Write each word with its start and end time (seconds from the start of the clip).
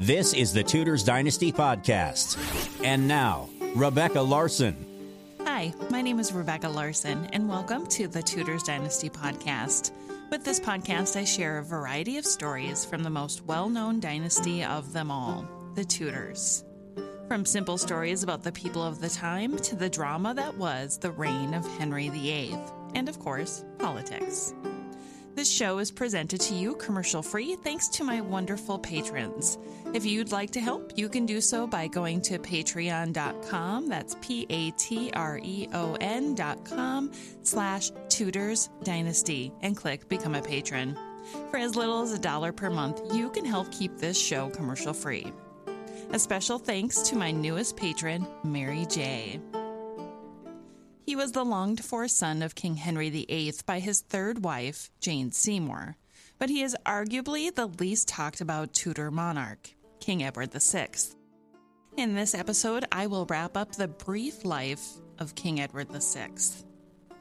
This 0.00 0.32
is 0.32 0.54
the 0.54 0.62
Tudors 0.62 1.04
Dynasty 1.04 1.52
Podcast. 1.52 2.38
And 2.82 3.06
now, 3.06 3.50
Rebecca 3.76 4.22
Larson. 4.22 4.86
Hi, 5.44 5.74
my 5.90 6.00
name 6.00 6.18
is 6.18 6.32
Rebecca 6.32 6.70
Larson, 6.70 7.26
and 7.34 7.46
welcome 7.46 7.86
to 7.88 8.08
the 8.08 8.22
Tudors 8.22 8.62
Dynasty 8.62 9.10
Podcast. 9.10 9.90
With 10.30 10.42
this 10.42 10.58
podcast, 10.58 11.20
I 11.20 11.24
share 11.24 11.58
a 11.58 11.62
variety 11.62 12.16
of 12.16 12.24
stories 12.24 12.82
from 12.82 13.02
the 13.02 13.10
most 13.10 13.44
well 13.44 13.68
known 13.68 14.00
dynasty 14.00 14.64
of 14.64 14.94
them 14.94 15.10
all, 15.10 15.46
the 15.74 15.84
Tudors. 15.84 16.64
From 17.28 17.44
simple 17.44 17.76
stories 17.76 18.22
about 18.22 18.42
the 18.42 18.52
people 18.52 18.82
of 18.82 19.02
the 19.02 19.10
time 19.10 19.58
to 19.58 19.76
the 19.76 19.90
drama 19.90 20.32
that 20.32 20.56
was 20.56 20.96
the 20.96 21.10
reign 21.10 21.52
of 21.52 21.66
Henry 21.76 22.08
VIII, 22.08 22.56
and 22.94 23.06
of 23.06 23.18
course, 23.18 23.66
politics. 23.78 24.54
This 25.34 25.50
show 25.50 25.78
is 25.78 25.90
presented 25.90 26.40
to 26.42 26.54
you 26.54 26.74
commercial 26.74 27.22
free 27.22 27.54
thanks 27.54 27.88
to 27.88 28.04
my 28.04 28.20
wonderful 28.20 28.78
patrons. 28.78 29.58
If 29.94 30.04
you'd 30.04 30.32
like 30.32 30.50
to 30.52 30.60
help, 30.60 30.92
you 30.96 31.08
can 31.08 31.24
do 31.24 31.40
so 31.40 31.66
by 31.66 31.86
going 31.86 32.20
to 32.22 32.38
patreon.com. 32.38 33.88
That's 33.88 34.16
P 34.20 34.46
A 34.50 34.70
T 34.72 35.10
R 35.14 35.40
E 35.42 35.68
O 35.72 35.96
N.com 36.00 37.12
slash 37.42 37.90
Tudors 38.08 38.70
Dynasty 38.82 39.52
and 39.62 39.76
click 39.76 40.08
Become 40.08 40.34
a 40.34 40.42
Patron. 40.42 40.98
For 41.50 41.58
as 41.58 41.76
little 41.76 42.02
as 42.02 42.12
a 42.12 42.18
dollar 42.18 42.52
per 42.52 42.68
month, 42.68 43.14
you 43.14 43.30
can 43.30 43.44
help 43.44 43.70
keep 43.70 43.96
this 43.98 44.20
show 44.20 44.50
commercial 44.50 44.92
free. 44.92 45.32
A 46.12 46.18
special 46.18 46.58
thanks 46.58 47.02
to 47.02 47.16
my 47.16 47.30
newest 47.30 47.76
patron, 47.76 48.26
Mary 48.42 48.84
J. 48.86 49.40
He 51.06 51.16
was 51.16 51.32
the 51.32 51.44
longed 51.44 51.84
for 51.84 52.06
son 52.08 52.42
of 52.42 52.54
King 52.54 52.76
Henry 52.76 53.10
VIII 53.10 53.54
by 53.66 53.80
his 53.80 54.00
third 54.02 54.44
wife, 54.44 54.90
Jane 55.00 55.32
Seymour, 55.32 55.96
but 56.38 56.50
he 56.50 56.62
is 56.62 56.76
arguably 56.86 57.54
the 57.54 57.66
least 57.66 58.08
talked 58.08 58.40
about 58.40 58.72
Tudor 58.72 59.10
monarch, 59.10 59.70
King 59.98 60.22
Edward 60.22 60.52
VI. 60.52 60.88
In 61.96 62.14
this 62.14 62.34
episode, 62.34 62.84
I 62.92 63.06
will 63.06 63.26
wrap 63.26 63.56
up 63.56 63.72
the 63.72 63.88
brief 63.88 64.44
life 64.44 64.86
of 65.18 65.34
King 65.34 65.60
Edward 65.60 65.88
VI. 65.90 66.30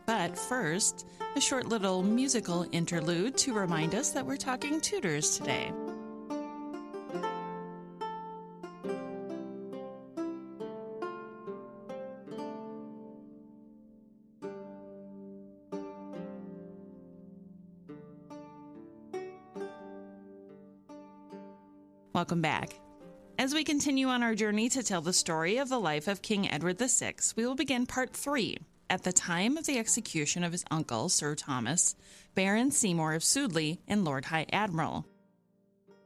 But 0.06 0.38
first, 0.38 1.06
a 1.36 1.42
short 1.42 1.68
little 1.68 2.02
musical 2.03 2.66
interlude 2.72 3.38
to 3.38 3.53
remind 3.53 3.96
us 3.96 4.12
that 4.12 4.25
we're 4.25 4.38
talking 4.38 4.80
Tudors 4.80 5.38
today. 5.38 5.72
Welcome 22.20 22.42
back. 22.42 22.75
As 23.38 23.53
we 23.53 23.64
continue 23.64 24.08
on 24.08 24.23
our 24.23 24.36
journey 24.36 24.67
to 24.72 24.84
tell 24.84 25.00
the 25.00 25.14
story 25.14 25.56
of 25.56 25.70
the 25.70 25.80
life 25.80 26.09
of 26.09 26.22
King 26.22 26.52
Edward 26.52 26.78
VI, 26.78 27.14
we 27.38 27.45
will 27.45 27.56
begin 27.56 27.86
part 27.86 28.12
three 28.12 28.58
at 28.89 29.03
the 29.03 29.14
time 29.14 29.56
of 29.56 29.66
the 29.66 29.78
execution 29.78 30.44
of 30.44 30.52
his 30.52 30.66
uncle, 30.70 31.08
Sir 31.08 31.34
Thomas, 31.34 31.95
Baron 32.36 32.72
Seymour 32.72 33.14
of 33.14 33.23
Sudeley, 33.23 33.78
and 33.88 34.03
Lord 34.03 34.25
High 34.25 34.47
Admiral. 34.52 35.06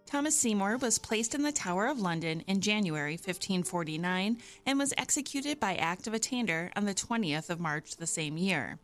Thomas 0.06 0.38
Seymour 0.38 0.78
was 0.78 1.00
placed 1.00 1.34
in 1.34 1.42
the 1.42 1.52
Tower 1.52 1.88
of 1.88 2.00
London 2.00 2.42
in 2.42 2.62
January 2.62 3.14
1549 3.14 4.38
and 4.68 4.78
was 4.78 4.94
executed 5.00 5.60
by 5.60 5.74
Act 5.78 6.06
of 6.06 6.14
Attainder 6.14 6.70
on 6.76 6.86
the 6.86 6.94
20th 6.94 7.50
of 7.50 7.60
March 7.60 7.96
the 7.96 8.06
same 8.06 8.38
year. 8.38 8.78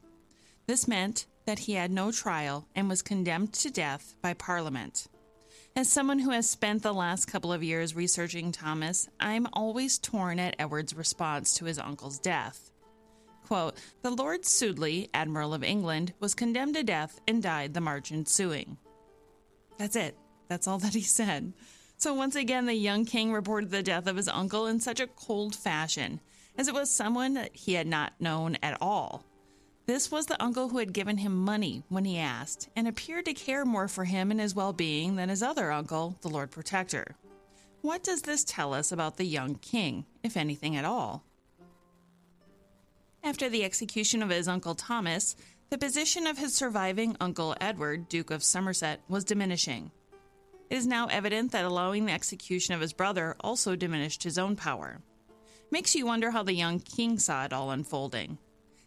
This 0.66 0.88
meant 0.88 1.28
that 1.46 1.60
he 1.60 1.74
had 1.74 1.92
no 1.92 2.12
trial 2.12 2.68
and 2.74 2.90
was 2.90 3.04
condemned 3.04 3.54
to 3.54 3.70
death 3.70 4.16
by 4.20 4.34
Parliament. 4.34 5.08
As 5.80 5.90
someone 5.90 6.20
who 6.20 6.32
has 6.32 6.50
spent 6.50 6.84
the 6.84 6.94
last 6.94 7.28
couple 7.28 7.54
of 7.54 7.64
years 7.64 7.96
researching 7.96 8.52
Thomas, 8.52 9.08
I'm 9.18 9.48
always 9.54 9.98
torn 9.98 10.38
at 10.38 10.58
Edward's 10.60 10.94
response 10.94 11.54
to 11.54 11.64
his 11.64 11.80
uncle's 11.80 12.20
death. 12.20 12.70
Quote, 13.48 13.78
the 14.02 14.10
Lord 14.10 14.42
Sudeley, 14.42 15.08
Admiral 15.14 15.54
of 15.54 15.64
England, 15.64 16.12
was 16.20 16.36
condemned 16.36 16.76
to 16.76 16.84
death 16.84 17.22
and 17.30 17.42
died 17.42 17.74
the 17.74 17.80
March 17.80 18.12
ensuing. 18.12 18.78
That's 19.78 19.96
it. 19.96 20.18
That's 20.50 20.68
all 20.68 20.80
that 20.80 20.96
he 20.96 21.02
said. 21.02 21.54
So 21.96 22.14
once 22.14 22.36
again, 22.36 22.66
the 22.66 22.74
young 22.74 23.06
king 23.06 23.32
reported 23.32 23.72
the 23.72 23.82
death 23.82 24.08
of 24.08 24.18
his 24.18 24.28
uncle 24.28 24.68
in 24.68 24.82
such 24.82 25.00
a 25.00 25.08
cold 25.08 25.56
fashion, 25.56 26.20
as 26.58 26.68
it 26.68 26.74
was 26.74 26.92
someone 26.92 27.36
that 27.36 27.56
he 27.56 27.76
had 27.76 27.88
not 27.88 28.20
known 28.20 28.58
at 28.62 28.78
all. 28.82 29.24
This 29.90 30.12
was 30.12 30.28
the 30.28 30.40
uncle 30.40 30.70
who 30.70 30.78
had 30.78 30.94
given 30.94 31.18
him 31.18 31.36
money 31.36 31.82
when 31.90 32.06
he 32.06 32.20
asked, 32.20 32.70
and 32.76 32.88
appeared 32.88 33.26
to 33.26 33.34
care 33.34 33.66
more 33.66 33.88
for 33.88 34.06
him 34.06 34.30
and 34.30 34.40
his 34.40 34.54
well 34.54 34.72
being 34.72 35.16
than 35.16 35.30
his 35.30 35.42
other 35.42 35.72
uncle, 35.72 36.16
the 36.22 36.30
Lord 36.30 36.52
Protector. 36.52 37.16
What 37.82 38.04
does 38.04 38.22
this 38.22 38.44
tell 38.44 38.76
us 38.76 38.92
about 38.92 39.18
the 39.18 39.26
young 39.26 39.56
king, 39.56 40.06
if 40.22 40.38
anything 40.38 40.76
at 40.76 40.86
all? 40.86 41.24
After 43.24 43.50
the 43.50 43.64
execution 43.64 44.22
of 44.22 44.30
his 44.30 44.48
uncle 44.48 44.76
Thomas, 44.76 45.36
the 45.72 45.78
position 45.80 46.28
of 46.28 46.38
his 46.38 46.54
surviving 46.54 47.18
uncle 47.20 47.56
Edward, 47.60 48.08
Duke 48.10 48.30
of 48.30 48.44
Somerset, 48.44 49.02
was 49.10 49.24
diminishing. 49.24 49.90
It 50.70 50.76
is 50.76 50.86
now 50.86 51.08
evident 51.08 51.52
that 51.54 51.66
allowing 51.66 52.06
the 52.06 52.14
execution 52.14 52.76
of 52.76 52.82
his 52.82 52.94
brother 52.94 53.36
also 53.40 53.76
diminished 53.76 54.22
his 54.22 54.38
own 54.38 54.56
power. 54.56 55.02
Makes 55.72 55.96
you 55.96 56.06
wonder 56.06 56.30
how 56.30 56.44
the 56.44 56.54
young 56.54 56.80
king 56.80 57.18
saw 57.18 57.44
it 57.46 57.54
all 57.54 57.72
unfolding. 57.72 58.38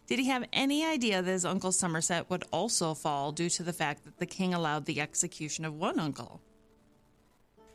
Did 0.05 0.19
he 0.19 0.25
have 0.25 0.47
any 0.51 0.85
idea 0.85 1.21
that 1.21 1.31
his 1.31 1.45
uncle 1.45 1.71
Somerset 1.71 2.29
would 2.29 2.43
also 2.51 2.93
fall 2.93 3.31
due 3.31 3.49
to 3.51 3.63
the 3.63 3.73
fact 3.73 4.03
that 4.03 4.17
the 4.17 4.25
king 4.25 4.53
allowed 4.53 4.85
the 4.85 4.99
execution 4.99 5.63
of 5.63 5.75
one 5.75 5.99
uncle? 5.99 6.41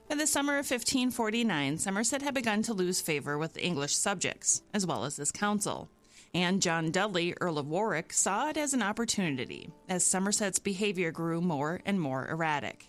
By 0.09 0.15
the 0.15 0.27
summer 0.27 0.55
of 0.55 0.71
1549, 0.71 1.78
Somerset 1.78 2.22
had 2.22 2.34
begun 2.34 2.62
to 2.62 2.75
lose 2.75 3.00
favor 3.00 3.38
with 3.38 3.56
English 3.56 3.97
subjects, 3.97 4.62
as 4.75 4.87
well 4.87 5.05
as 5.05 5.17
his 5.17 5.33
council, 5.33 5.91
and 6.34 6.62
John 6.62 6.91
Dudley, 6.91 7.34
Earl 7.41 7.59
of 7.59 7.69
Warwick, 7.69 8.12
saw 8.12 8.49
it 8.49 8.56
as 8.56 8.75
an 8.75 8.83
opportunity, 8.83 9.71
as 9.88 10.05
Somerset's 10.05 10.59
behavior 10.59 11.11
grew 11.11 11.41
more 11.41 11.81
and 11.87 12.00
more 12.00 12.27
erratic. 12.28 12.87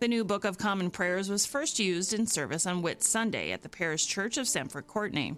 The 0.00 0.08
new 0.08 0.24
Book 0.24 0.44
of 0.44 0.58
Common 0.58 0.90
Prayers 0.90 1.28
was 1.28 1.44
first 1.44 1.78
used 1.78 2.14
in 2.14 2.26
service 2.26 2.66
on 2.66 2.82
Whit 2.82 3.02
Sunday 3.02 3.52
at 3.52 3.62
the 3.62 3.68
parish 3.68 4.06
church 4.06 4.38
of 4.38 4.48
Sampford 4.48 4.86
Courtenay 4.86 5.32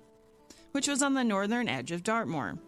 which 0.73 0.89
was 0.89 1.03
on 1.03 1.15
the 1.15 1.25
northern 1.25 1.69
edge 1.69 1.93
of 1.93 2.03
Dartmoor. 2.03 2.59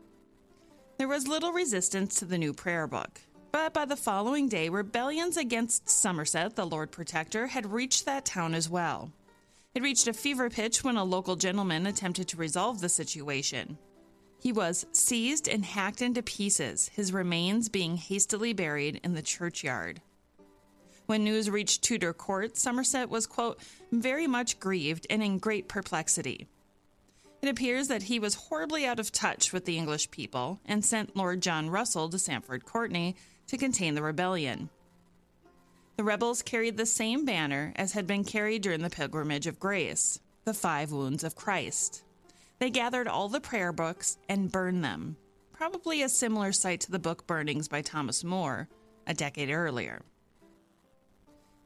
There 0.99 1.09
was 1.09 1.27
little 1.27 1.53
resistance 1.53 2.17
to 2.17 2.25
the 2.25 2.39
new 2.39 2.53
prayer 2.53 2.87
book, 2.87 3.21
but 3.51 3.75
by 3.75 3.85
the 3.85 3.97
following 3.97 4.49
day, 4.49 4.69
rebellions 4.69 5.37
against 5.37 5.89
Somerset, 5.89 6.57
the 6.57 6.67
Lord 6.67 6.91
Protector, 6.91 7.47
had 7.47 7.73
reached 7.73 8.05
that 8.07 8.25
town 8.25 8.55
as 8.55 8.69
well. 8.69 9.13
It 9.75 9.83
reached 9.83 10.07
a 10.07 10.13
fever 10.13 10.51
pitch 10.51 10.85
when 10.85 10.97
a 10.97 11.05
local 11.05 11.37
gentleman 11.37 11.87
attempted 11.87 12.29
to 12.29 12.37
resolve 12.37 12.81
the 12.81 12.89
situation. 12.89 13.79
He 14.39 14.53
was 14.53 14.87
seized 14.93 15.49
and 15.49 15.65
hacked 15.65 16.03
into 16.03 16.23
pieces, 16.23 16.89
his 16.89 17.13
remains 17.13 17.69
being 17.69 17.97
hastily 17.97 18.53
buried 18.53 19.01
in 19.05 19.15
the 19.15 19.23
churchyard. 19.23 20.01
When 21.07 21.25
news 21.25 21.51
reached 21.51 21.83
Tudor 21.83 22.13
court, 22.13 22.57
Somerset 22.57 23.09
was, 23.09 23.27
quote, 23.27 23.61
very 23.91 24.27
much 24.27 24.59
grieved 24.59 25.07
and 25.11 25.23
in 25.23 25.39
great 25.39 25.69
perplexity. 25.69 26.49
It 27.43 27.49
appears 27.49 27.89
that 27.89 28.05
he 28.05 28.21
was 28.21 28.37
horribly 28.37 28.87
out 28.87 29.01
of 29.01 29.11
touch 29.11 29.53
with 29.53 29.65
the 29.65 29.77
English 29.77 30.13
people 30.13 30.61
and 30.65 30.85
sent 30.85 31.17
Lord 31.17 31.43
John 31.43 31.69
Russell 31.69 32.09
to 32.11 32.19
Sampford 32.19 32.65
Courtenay 32.65 33.15
to 33.49 33.59
contain 33.59 33.97
the 33.97 34.03
rebellion. 34.03 34.71
The 35.97 36.05
rebels 36.05 36.41
carried 36.41 36.77
the 36.77 36.87
same 36.87 37.25
banner 37.25 37.73
as 37.75 37.93
had 37.93 38.07
been 38.07 38.23
carried 38.23 38.63
during 38.63 38.83
the 38.83 38.91
Pilgrimage 38.91 39.49
of 39.49 39.59
Grace, 39.59 40.21
the 40.45 40.55
Five 40.55 40.93
Wounds 40.93 41.25
of 41.25 41.35
Christ. 41.35 42.05
They 42.61 42.71
gathered 42.71 43.09
all 43.09 43.29
the 43.29 43.41
prayer 43.41 43.73
books 43.73 44.19
and 44.29 44.53
burned 44.53 44.85
them, 44.85 45.17
probably 45.53 46.01
a 46.03 46.09
similar 46.09 46.53
sight 46.53 46.81
to 46.83 46.93
the 46.93 47.01
book 47.01 47.27
burnings 47.27 47.67
by 47.67 47.83
Thomas 47.83 48.23
More 48.23 48.69
a 49.05 49.15
decade 49.15 49.51
earlier. 49.51 50.03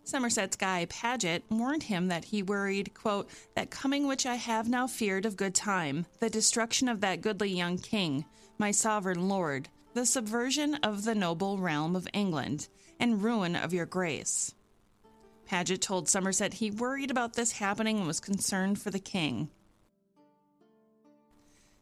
Somerset's 0.06 0.54
Guy 0.54 0.86
Paget 0.88 1.42
warned 1.50 1.82
him 1.82 2.06
that 2.06 2.26
he 2.26 2.40
worried, 2.40 2.94
quote, 2.94 3.28
that 3.56 3.72
coming 3.72 4.06
which 4.06 4.24
I 4.24 4.36
have 4.36 4.68
now 4.68 4.86
feared 4.86 5.26
of 5.26 5.36
good 5.36 5.52
time, 5.52 6.06
the 6.20 6.30
destruction 6.30 6.88
of 6.88 7.00
that 7.00 7.22
goodly 7.22 7.50
young 7.50 7.76
king, 7.76 8.24
my 8.56 8.70
sovereign 8.70 9.28
lord, 9.28 9.68
the 9.94 10.06
subversion 10.06 10.76
of 10.76 11.02
the 11.02 11.16
noble 11.16 11.58
realm 11.58 11.96
of 11.96 12.06
England, 12.12 12.68
and 13.00 13.20
ruin 13.20 13.56
of 13.56 13.74
your 13.74 13.84
grace. 13.84 14.54
Paget 15.44 15.82
told 15.82 16.08
Somerset 16.08 16.54
he 16.54 16.70
worried 16.70 17.10
about 17.10 17.34
this 17.34 17.50
happening 17.50 17.98
and 17.98 18.06
was 18.06 18.20
concerned 18.20 18.80
for 18.80 18.92
the 18.92 19.00
king. 19.00 19.50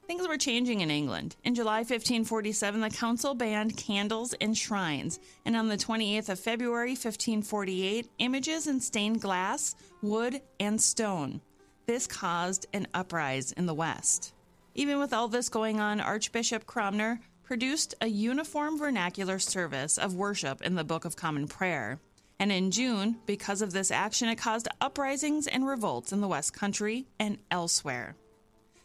Things 0.06 0.29
were 0.29 0.37
changing 0.37 0.83
in 0.83 0.91
England. 0.91 1.37
In 1.45 1.55
July 1.55 1.79
1547, 1.79 2.81
the 2.83 2.91
council 2.91 3.35
banned 3.35 3.77
candles 3.79 4.35
in 4.35 4.53
shrines, 4.53 5.19
and 5.47 5.56
on 5.56 5.69
the 5.69 5.79
28th 5.79 6.29
of 6.29 6.39
February 6.39 6.91
1548, 6.91 8.11
images 8.19 8.67
in 8.67 8.81
stained 8.81 9.23
glass, 9.23 9.75
wood, 10.03 10.43
and 10.61 10.81
stone. 10.81 11.41
This 11.87 12.06
caused 12.06 12.67
an 12.75 12.87
uprising 12.93 13.55
in 13.56 13.65
the 13.65 13.73
West. 13.73 14.35
Even 14.75 14.99
with 14.99 15.15
all 15.15 15.29
this 15.29 15.49
going 15.49 15.81
on, 15.81 16.01
Archbishop 16.01 16.67
Cranmer 16.67 17.21
produced 17.43 17.95
a 18.03 18.06
uniform 18.06 18.79
vernacular 18.79 19.39
service 19.39 19.97
of 19.97 20.15
worship 20.15 20.61
in 20.61 20.75
the 20.75 20.85
Book 20.85 21.06
of 21.06 21.17
Common 21.17 21.47
Prayer, 21.49 21.99
And 22.39 22.51
in 22.51 22.71
June, 22.71 23.17
because 23.27 23.62
of 23.62 23.73
this 23.73 23.91
action, 23.91 24.29
it 24.29 24.37
caused 24.37 24.69
uprisings 24.81 25.47
and 25.47 25.67
revolts 25.67 26.12
in 26.12 26.21
the 26.21 26.29
West 26.29 26.53
Country 26.53 27.06
and 27.19 27.39
elsewhere. 27.51 28.17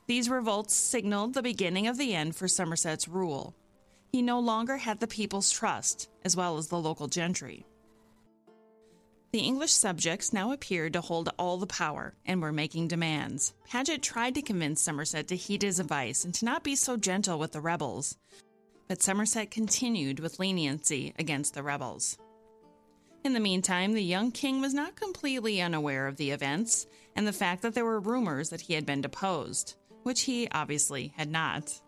These 0.10 0.28
revolts 0.28 0.74
signaled 0.74 1.36
the 1.36 1.44
beginning 1.44 1.86
of 1.86 2.00
the 2.00 2.16
end 2.16 2.36
for 2.36 2.48
Somerset's 2.48 3.08
rule. 3.08 3.54
He 4.12 4.24
no 4.24 4.40
longer 4.40 4.78
had 4.78 5.00
the 5.00 5.06
people's 5.06 5.52
trust, 5.52 6.10
as 6.26 6.36
well 6.36 6.58
as 6.58 6.68
the 6.68 6.80
local 6.80 7.08
gentry. 7.08 7.64
The 9.34 9.42
English 9.42 9.72
subjects 9.72 10.34
now 10.34 10.52
appeared 10.52 10.94
to 10.94 11.02
hold 11.02 11.30
all 11.38 11.60
the 11.60 11.68
power 11.68 12.16
and 12.26 12.42
were 12.42 12.52
making 12.52 12.88
demands. 12.88 13.54
Paget 13.70 14.02
tried 14.02 14.34
to 14.34 14.42
convince 14.42 14.82
Somerset 14.82 15.28
to 15.28 15.36
heed 15.36 15.62
his 15.62 15.80
advice 15.80 16.26
and 16.26 16.34
to 16.34 16.46
not 16.46 16.64
be 16.64 16.76
so 16.76 16.98
gentle 16.98 17.38
with 17.38 17.52
the 17.52 17.62
rebels. 17.62 18.18
But 18.88 19.04
Somerset 19.04 19.52
continued 19.52 20.20
with 20.22 20.40
leniency 20.40 21.14
against 21.20 21.54
the 21.54 21.62
rebels. 21.62 22.18
In 23.24 23.34
the 23.34 23.40
meantime, 23.40 23.94
the 23.94 24.02
young 24.02 24.32
king 24.32 24.60
was 24.60 24.74
not 24.74 24.96
completely 24.96 25.62
unaware 25.62 26.08
of 26.08 26.18
the 26.18 26.32
events 26.32 26.88
and 27.16 27.28
the 27.28 27.32
fact 27.32 27.62
that 27.62 27.76
there 27.76 27.86
were 27.86 28.00
rumors 28.00 28.50
that 28.50 28.62
he 28.62 28.74
had 28.74 28.88
been 28.88 29.02
deposed, 29.02 29.76
which 30.04 30.22
he 30.22 30.48
obviously 30.52 31.14
had 31.16 31.30
not. 31.30 31.82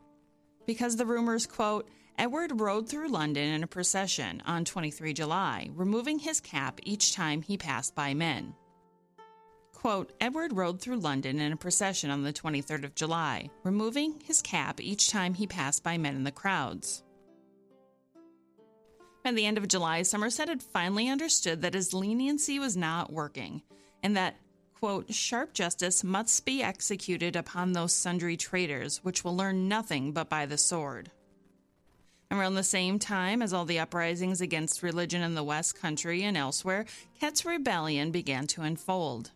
Because 0.65 0.95
the 0.95 1.05
rumors, 1.05 1.47
quote, 1.47 1.89
Edward 2.17 2.59
rode 2.59 2.87
through 2.87 3.09
London 3.09 3.47
in 3.47 3.63
a 3.63 3.67
procession 3.67 4.43
on 4.45 4.65
23 4.65 5.13
July, 5.13 5.69
removing 5.73 6.19
his 6.19 6.39
cap 6.39 6.79
each 6.83 7.13
time 7.13 7.41
he 7.41 7.57
passed 7.57 7.95
by 7.95 8.13
men. 8.13 8.53
Quote, 9.73 10.13
Edward 10.21 10.53
rode 10.53 10.79
through 10.79 10.97
London 10.97 11.39
in 11.39 11.51
a 11.51 11.57
procession 11.57 12.11
on 12.11 12.21
the 12.21 12.31
23rd 12.31 12.83
of 12.83 12.93
July, 12.93 13.49
removing 13.63 14.19
his 14.23 14.41
cap 14.41 14.79
each 14.79 15.09
time 15.09 15.33
he 15.33 15.47
passed 15.47 15.83
by 15.83 15.97
men 15.97 16.15
in 16.15 16.23
the 16.23 16.31
crowds. 16.31 17.01
By 19.23 19.31
the 19.31 19.45
end 19.45 19.57
of 19.57 19.67
July, 19.67 20.03
Somerset 20.03 20.49
had 20.49 20.61
finally 20.61 21.09
understood 21.09 21.61
that 21.61 21.73
his 21.73 21.93
leniency 21.93 22.59
was 22.59 22.77
not 22.77 23.11
working, 23.11 23.63
and 24.03 24.15
that, 24.17 24.35
quote, 24.81 25.13
sharp 25.13 25.53
justice 25.53 26.03
must 26.03 26.43
be 26.43 26.63
executed 26.63 27.35
upon 27.35 27.71
those 27.71 27.93
sundry 27.93 28.35
traitors 28.35 28.97
which 29.03 29.23
will 29.23 29.37
learn 29.37 29.67
nothing 29.67 30.11
but 30.11 30.27
by 30.27 30.43
the 30.43 30.57
sword. 30.57 31.11
Around 32.31 32.55
the 32.55 32.63
same 32.63 32.97
time 32.97 33.43
as 33.43 33.53
all 33.53 33.65
the 33.65 33.77
uprisings 33.77 34.41
against 34.41 34.81
religion 34.81 35.21
in 35.21 35.35
the 35.35 35.43
West 35.43 35.79
Country 35.79 36.23
and 36.23 36.35
elsewhere, 36.35 36.85
Ket's 37.19 37.45
rebellion 37.45 38.09
began 38.09 38.47
to 38.47 38.63
unfold. 38.63 39.29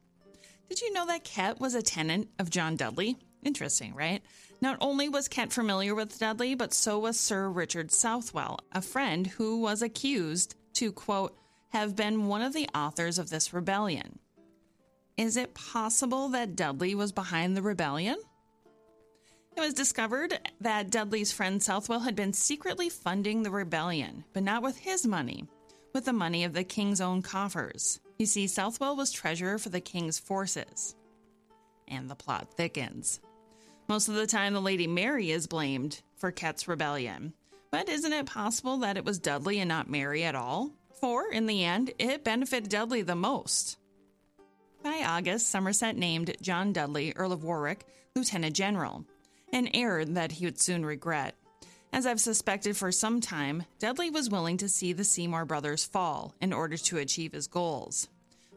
Did 0.67 0.81
you 0.81 0.91
know 0.91 1.05
that 1.05 1.23
Ket 1.23 1.59
was 1.59 1.75
a 1.75 1.83
tenant 1.83 2.27
of 2.39 2.49
John 2.49 2.75
Dudley? 2.75 3.17
Interesting, 3.43 3.93
right? 3.93 4.23
Not 4.61 4.77
only 4.81 5.09
was 5.09 5.27
Ket 5.27 5.53
familiar 5.53 5.93
with 5.93 6.17
Dudley, 6.17 6.55
but 6.55 6.73
so 6.73 6.97
was 6.97 7.19
Sir 7.19 7.49
Richard 7.49 7.91
Southwell, 7.91 8.61
a 8.71 8.81
friend 8.81 9.27
who 9.27 9.59
was 9.59 9.83
accused 9.83 10.55
to, 10.73 10.91
quote, 10.91 11.37
have 11.69 11.95
been 11.95 12.25
one 12.27 12.41
of 12.41 12.53
the 12.53 12.67
authors 12.73 13.19
of 13.19 13.29
this 13.29 13.53
rebellion. 13.53 14.17
Is 15.17 15.37
it 15.37 15.53
possible 15.53 16.29
that 16.29 16.57
Dudley 16.57 16.93
was 16.93 17.13
behind 17.13 17.55
the 17.55 17.61
rebellion? 17.61 18.17
It 19.55 19.61
was 19.61 19.73
discovered 19.73 20.37
that 20.59 20.89
Dudley's 20.89 21.31
friend 21.31 21.63
Southwell 21.63 22.01
had 22.01 22.17
been 22.17 22.33
secretly 22.33 22.89
funding 22.89 23.41
the 23.41 23.51
rebellion, 23.51 24.25
but 24.33 24.43
not 24.43 24.61
with 24.61 24.77
his 24.77 25.07
money, 25.07 25.45
with 25.93 26.03
the 26.03 26.11
money 26.11 26.43
of 26.43 26.51
the 26.51 26.65
king's 26.65 26.99
own 26.99 27.21
coffers. 27.21 28.01
You 28.19 28.25
see, 28.25 28.47
Southwell 28.47 28.97
was 28.97 29.13
treasurer 29.13 29.57
for 29.57 29.69
the 29.69 29.79
king's 29.79 30.19
forces. 30.19 30.95
And 31.87 32.09
the 32.09 32.15
plot 32.15 32.49
thickens. 32.57 33.21
Most 33.87 34.09
of 34.09 34.15
the 34.15 34.27
time, 34.27 34.53
the 34.53 34.59
Lady 34.59 34.87
Mary 34.87 35.31
is 35.31 35.47
blamed 35.47 36.01
for 36.17 36.31
Ket's 36.31 36.67
rebellion. 36.67 37.33
But 37.71 37.87
isn't 37.87 38.11
it 38.11 38.25
possible 38.25 38.79
that 38.79 38.97
it 38.97 39.05
was 39.05 39.19
Dudley 39.19 39.59
and 39.59 39.69
not 39.69 39.89
Mary 39.89 40.25
at 40.25 40.35
all? 40.35 40.71
For, 40.99 41.31
in 41.31 41.45
the 41.45 41.63
end, 41.63 41.93
it 41.99 42.25
benefited 42.25 42.69
Dudley 42.69 43.01
the 43.01 43.15
most. 43.15 43.77
By 44.85 45.03
August, 45.03 45.49
Somerset 45.49 45.97
named 45.97 46.35
John 46.43 46.71
Dudley, 46.71 47.11
Earl 47.15 47.31
of 47.31 47.43
Warwick, 47.43 47.87
Lieutenant 48.15 48.55
General, 48.55 49.03
an 49.51 49.67
error 49.73 50.05
that 50.05 50.33
he 50.33 50.45
would 50.45 50.61
soon 50.61 50.85
regret. 50.85 51.33
As 51.91 52.05
I've 52.05 52.21
suspected 52.21 52.77
for 52.77 52.91
some 52.91 53.19
time, 53.19 53.63
Dudley 53.79 54.11
was 54.11 54.29
willing 54.29 54.57
to 54.57 54.69
see 54.69 54.93
the 54.93 55.03
Seymour 55.03 55.45
brothers 55.45 55.85
fall 55.85 56.35
in 56.39 56.53
order 56.53 56.77
to 56.77 56.99
achieve 56.99 57.31
his 57.31 57.47
goals. 57.47 58.09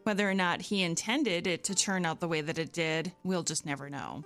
Whether 0.03 0.29
or 0.29 0.35
not 0.35 0.61
he 0.61 0.83
intended 0.83 1.47
it 1.47 1.63
to 1.63 1.73
turn 1.73 2.05
out 2.05 2.19
the 2.19 2.27
way 2.27 2.41
that 2.41 2.59
it 2.59 2.73
did, 2.73 3.11
we'll 3.23 3.41
just 3.41 3.65
never 3.65 3.89
know. 3.89 4.23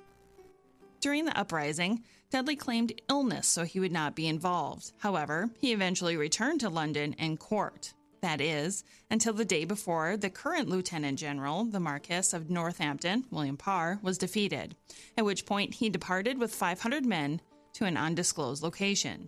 During 1.00 1.23
the 1.23 1.39
uprising, 1.39 2.03
Dudley 2.29 2.57
claimed 2.57 3.01
illness 3.09 3.47
so 3.47 3.63
he 3.63 3.79
would 3.79 3.94
not 3.94 4.13
be 4.13 4.27
involved. 4.27 4.91
However, 4.97 5.51
he 5.61 5.71
eventually 5.71 6.17
returned 6.17 6.59
to 6.59 6.69
London 6.69 7.15
and 7.17 7.39
court. 7.39 7.94
That 8.23 8.39
is, 8.39 8.85
until 9.11 9.33
the 9.33 9.43
day 9.43 9.65
before 9.65 10.15
the 10.15 10.29
current 10.29 10.69
Lieutenant 10.69 11.19
General, 11.19 11.65
the 11.65 11.81
Marquess 11.81 12.31
of 12.33 12.49
Northampton, 12.49 13.25
William 13.31 13.57
Parr, 13.57 13.99
was 14.01 14.17
defeated, 14.17 14.77
at 15.17 15.25
which 15.25 15.45
point 15.45 15.73
he 15.73 15.89
departed 15.89 16.37
with 16.37 16.55
500 16.55 17.05
men 17.05 17.41
to 17.73 17.83
an 17.83 17.97
undisclosed 17.97 18.63
location. 18.63 19.27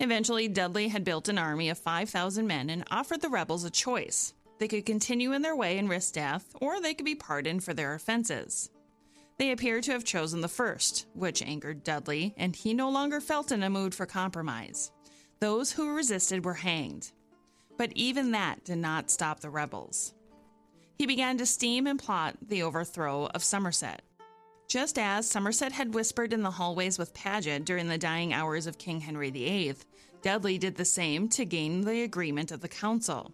Eventually, 0.00 0.48
Dudley 0.48 0.88
had 0.88 1.04
built 1.04 1.28
an 1.28 1.36
army 1.36 1.68
of 1.68 1.76
5,000 1.76 2.46
men 2.46 2.70
and 2.70 2.84
offered 2.90 3.20
the 3.20 3.28
rebels 3.28 3.64
a 3.64 3.70
choice. 3.70 4.32
They 4.58 4.66
could 4.66 4.86
continue 4.86 5.32
in 5.32 5.42
their 5.42 5.54
way 5.54 5.76
and 5.76 5.86
risk 5.86 6.14
death, 6.14 6.56
or 6.62 6.80
they 6.80 6.94
could 6.94 7.04
be 7.04 7.14
pardoned 7.14 7.64
for 7.64 7.74
their 7.74 7.92
offenses. 7.92 8.70
They 9.36 9.50
appear 9.50 9.82
to 9.82 9.92
have 9.92 10.06
chosen 10.06 10.40
the 10.40 10.48
first, 10.48 11.04
which 11.12 11.42
angered 11.42 11.84
Dudley, 11.84 12.32
and 12.38 12.56
he 12.56 12.72
no 12.72 12.88
longer 12.88 13.20
felt 13.20 13.52
in 13.52 13.62
a 13.62 13.68
mood 13.68 13.94
for 13.94 14.06
compromise. 14.06 14.90
Those 15.38 15.72
who 15.72 15.94
resisted 15.94 16.46
were 16.46 16.54
hanged. 16.54 17.12
But 17.76 17.92
even 17.94 18.30
that 18.30 18.64
did 18.64 18.78
not 18.78 19.10
stop 19.10 19.40
the 19.40 19.50
rebels. 19.50 20.14
He 20.96 21.06
began 21.06 21.38
to 21.38 21.46
scheme 21.46 21.86
and 21.86 21.98
plot 21.98 22.36
the 22.40 22.62
overthrow 22.62 23.26
of 23.26 23.42
Somerset. 23.42 24.02
Just 24.68 24.98
as 24.98 25.28
Somerset 25.28 25.72
had 25.72 25.94
whispered 25.94 26.32
in 26.32 26.42
the 26.42 26.52
hallways 26.52 26.98
with 26.98 27.14
Paget 27.14 27.64
during 27.64 27.88
the 27.88 27.98
dying 27.98 28.32
hours 28.32 28.66
of 28.66 28.78
King 28.78 29.00
Henry 29.00 29.30
VIII, 29.30 29.76
Dudley 30.22 30.56
did 30.56 30.76
the 30.76 30.84
same 30.84 31.28
to 31.30 31.44
gain 31.44 31.82
the 31.82 32.02
agreement 32.02 32.50
of 32.50 32.60
the 32.60 32.68
council. 32.68 33.32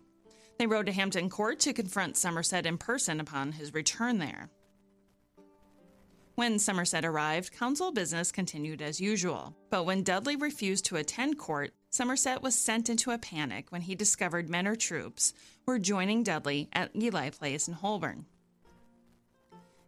They 0.59 0.67
rode 0.67 0.87
to 0.87 0.93
Hampton 0.93 1.31
Court 1.31 1.61
to 1.61 1.73
confront 1.73 2.17
Somerset 2.17 2.67
in 2.67 2.79
person 2.79 3.21
upon 3.21 3.53
his 3.53 3.73
return 3.73 4.19
there. 4.19 4.51
When 6.35 6.59
Somerset 6.59 7.05
arrived, 7.05 7.53
council 7.53 7.93
business 7.93 8.33
continued 8.33 8.83
as 8.83 9.01
usual. 9.01 9.55
But 9.71 9.85
when 9.85 10.03
Dudley 10.03 10.37
refused 10.37 10.87
to 10.87 10.97
attend 10.97 11.39
court, 11.39 11.73
Somerset 11.93 12.41
was 12.41 12.55
sent 12.55 12.89
into 12.89 13.11
a 13.11 13.19
panic 13.19 13.73
when 13.73 13.83
he 13.83 13.97
discovered 13.97 14.49
men 14.49 14.69
or 14.69 14.77
troops 14.77 15.35
were 15.67 15.81
joining 15.81 16.23
Dudley 16.23 16.69
at 16.73 16.95
Ely 16.95 17.31
Place 17.31 17.67
in 17.67 17.75
Holborn. 17.75 18.27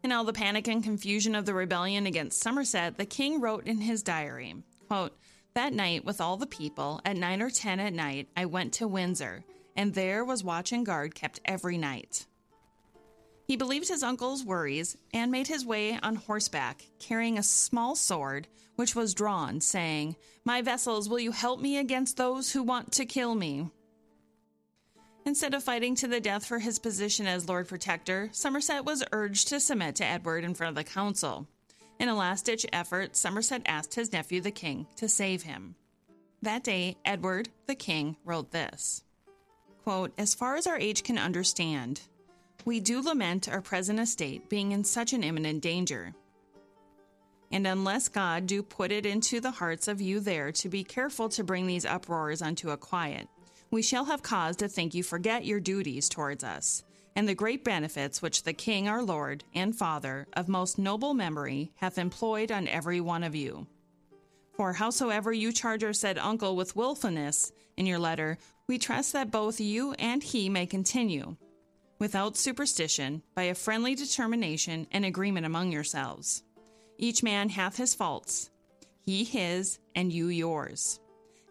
In 0.02 0.10
all 0.10 0.24
the 0.24 0.32
panic 0.32 0.66
and 0.66 0.82
confusion 0.82 1.36
of 1.36 1.46
the 1.46 1.54
rebellion 1.54 2.06
against 2.06 2.40
Somerset, 2.40 2.98
the 2.98 3.06
king 3.06 3.40
wrote 3.40 3.68
in 3.68 3.80
his 3.80 4.02
diary, 4.02 4.56
quote, 4.88 5.16
That 5.54 5.72
night, 5.72 6.04
with 6.04 6.20
all 6.20 6.36
the 6.36 6.44
people, 6.44 7.00
at 7.04 7.16
nine 7.16 7.40
or 7.40 7.50
ten 7.50 7.78
at 7.78 7.92
night, 7.92 8.28
I 8.36 8.46
went 8.46 8.72
to 8.74 8.88
Windsor, 8.88 9.44
and 9.76 9.94
there 9.94 10.24
was 10.24 10.42
watch 10.42 10.72
and 10.72 10.84
guard 10.84 11.14
kept 11.14 11.38
every 11.44 11.78
night. 11.78 12.26
He 13.46 13.56
believed 13.56 13.88
his 13.88 14.02
uncle's 14.02 14.44
worries 14.44 14.96
and 15.12 15.30
made 15.30 15.48
his 15.48 15.66
way 15.66 15.98
on 16.02 16.16
horseback, 16.16 16.86
carrying 16.98 17.38
a 17.38 17.42
small 17.42 17.94
sword, 17.94 18.48
which 18.76 18.94
was 18.94 19.14
drawn, 19.14 19.60
saying, 19.60 20.16
My 20.44 20.62
vessels, 20.62 21.08
will 21.08 21.18
you 21.18 21.32
help 21.32 21.60
me 21.60 21.78
against 21.78 22.16
those 22.16 22.52
who 22.52 22.62
want 22.62 22.92
to 22.92 23.04
kill 23.04 23.34
me? 23.34 23.70
Instead 25.24 25.54
of 25.54 25.62
fighting 25.62 25.94
to 25.96 26.08
the 26.08 26.20
death 26.20 26.44
for 26.44 26.58
his 26.58 26.78
position 26.78 27.26
as 27.26 27.48
Lord 27.48 27.68
Protector, 27.68 28.28
Somerset 28.32 28.84
was 28.84 29.04
urged 29.12 29.48
to 29.48 29.60
submit 29.60 29.96
to 29.96 30.04
Edward 30.04 30.44
in 30.44 30.54
front 30.54 30.70
of 30.70 30.74
the 30.74 30.90
council. 30.90 31.46
In 32.00 32.08
a 32.08 32.16
last 32.16 32.46
ditch 32.46 32.66
effort, 32.72 33.16
Somerset 33.16 33.62
asked 33.66 33.94
his 33.94 34.12
nephew, 34.12 34.40
the 34.40 34.50
king, 34.50 34.86
to 34.96 35.08
save 35.08 35.42
him. 35.42 35.76
That 36.42 36.64
day, 36.64 36.96
Edward, 37.04 37.50
the 37.66 37.76
king, 37.76 38.16
wrote 38.24 38.50
this 38.50 39.04
quote, 39.84 40.12
As 40.16 40.34
far 40.34 40.56
as 40.56 40.66
our 40.66 40.78
age 40.78 41.02
can 41.02 41.18
understand, 41.18 42.00
we 42.64 42.80
do 42.80 43.00
lament 43.00 43.48
our 43.48 43.60
present 43.60 43.98
estate 43.98 44.48
being 44.48 44.72
in 44.72 44.84
such 44.84 45.12
an 45.12 45.22
imminent 45.22 45.62
danger. 45.62 46.14
And 47.50 47.66
unless 47.66 48.08
God 48.08 48.46
do 48.46 48.62
put 48.62 48.92
it 48.92 49.04
into 49.04 49.40
the 49.40 49.50
hearts 49.50 49.88
of 49.88 50.00
you 50.00 50.20
there 50.20 50.52
to 50.52 50.68
be 50.68 50.84
careful 50.84 51.28
to 51.30 51.44
bring 51.44 51.66
these 51.66 51.84
uproars 51.84 52.40
unto 52.40 52.70
a 52.70 52.76
quiet, 52.76 53.28
we 53.70 53.82
shall 53.82 54.06
have 54.06 54.22
cause 54.22 54.56
to 54.56 54.68
think 54.68 54.94
you 54.94 55.02
forget 55.02 55.44
your 55.44 55.60
duties 55.60 56.08
towards 56.08 56.44
us, 56.44 56.82
and 57.14 57.28
the 57.28 57.34
great 57.34 57.64
benefits 57.64 58.22
which 58.22 58.42
the 58.42 58.52
King 58.52 58.88
our 58.88 59.02
Lord 59.02 59.44
and 59.54 59.76
Father 59.76 60.26
of 60.34 60.48
most 60.48 60.78
noble 60.78 61.14
memory 61.14 61.72
hath 61.76 61.98
employed 61.98 62.50
on 62.50 62.68
every 62.68 63.00
one 63.00 63.24
of 63.24 63.34
you. 63.34 63.66
For 64.54 64.74
howsoever 64.74 65.32
you 65.32 65.52
charge 65.52 65.84
our 65.84 65.92
said 65.92 66.18
uncle 66.18 66.56
with 66.56 66.76
wilfulness 66.76 67.52
in 67.76 67.86
your 67.86 67.98
letter, 67.98 68.38
we 68.66 68.78
trust 68.78 69.12
that 69.14 69.30
both 69.30 69.60
you 69.60 69.92
and 69.94 70.22
he 70.22 70.48
may 70.48 70.66
continue, 70.66 71.36
without 72.02 72.36
superstition, 72.36 73.22
by 73.36 73.44
a 73.44 73.54
friendly 73.54 73.94
determination 73.94 74.88
and 74.90 75.04
agreement 75.04 75.46
among 75.46 75.70
yourselves. 75.70 76.42
Each 76.98 77.22
man 77.22 77.48
hath 77.48 77.76
his 77.76 77.94
faults, 77.94 78.50
he 79.02 79.22
his, 79.22 79.78
and 79.94 80.12
you 80.12 80.26
yours. 80.26 80.98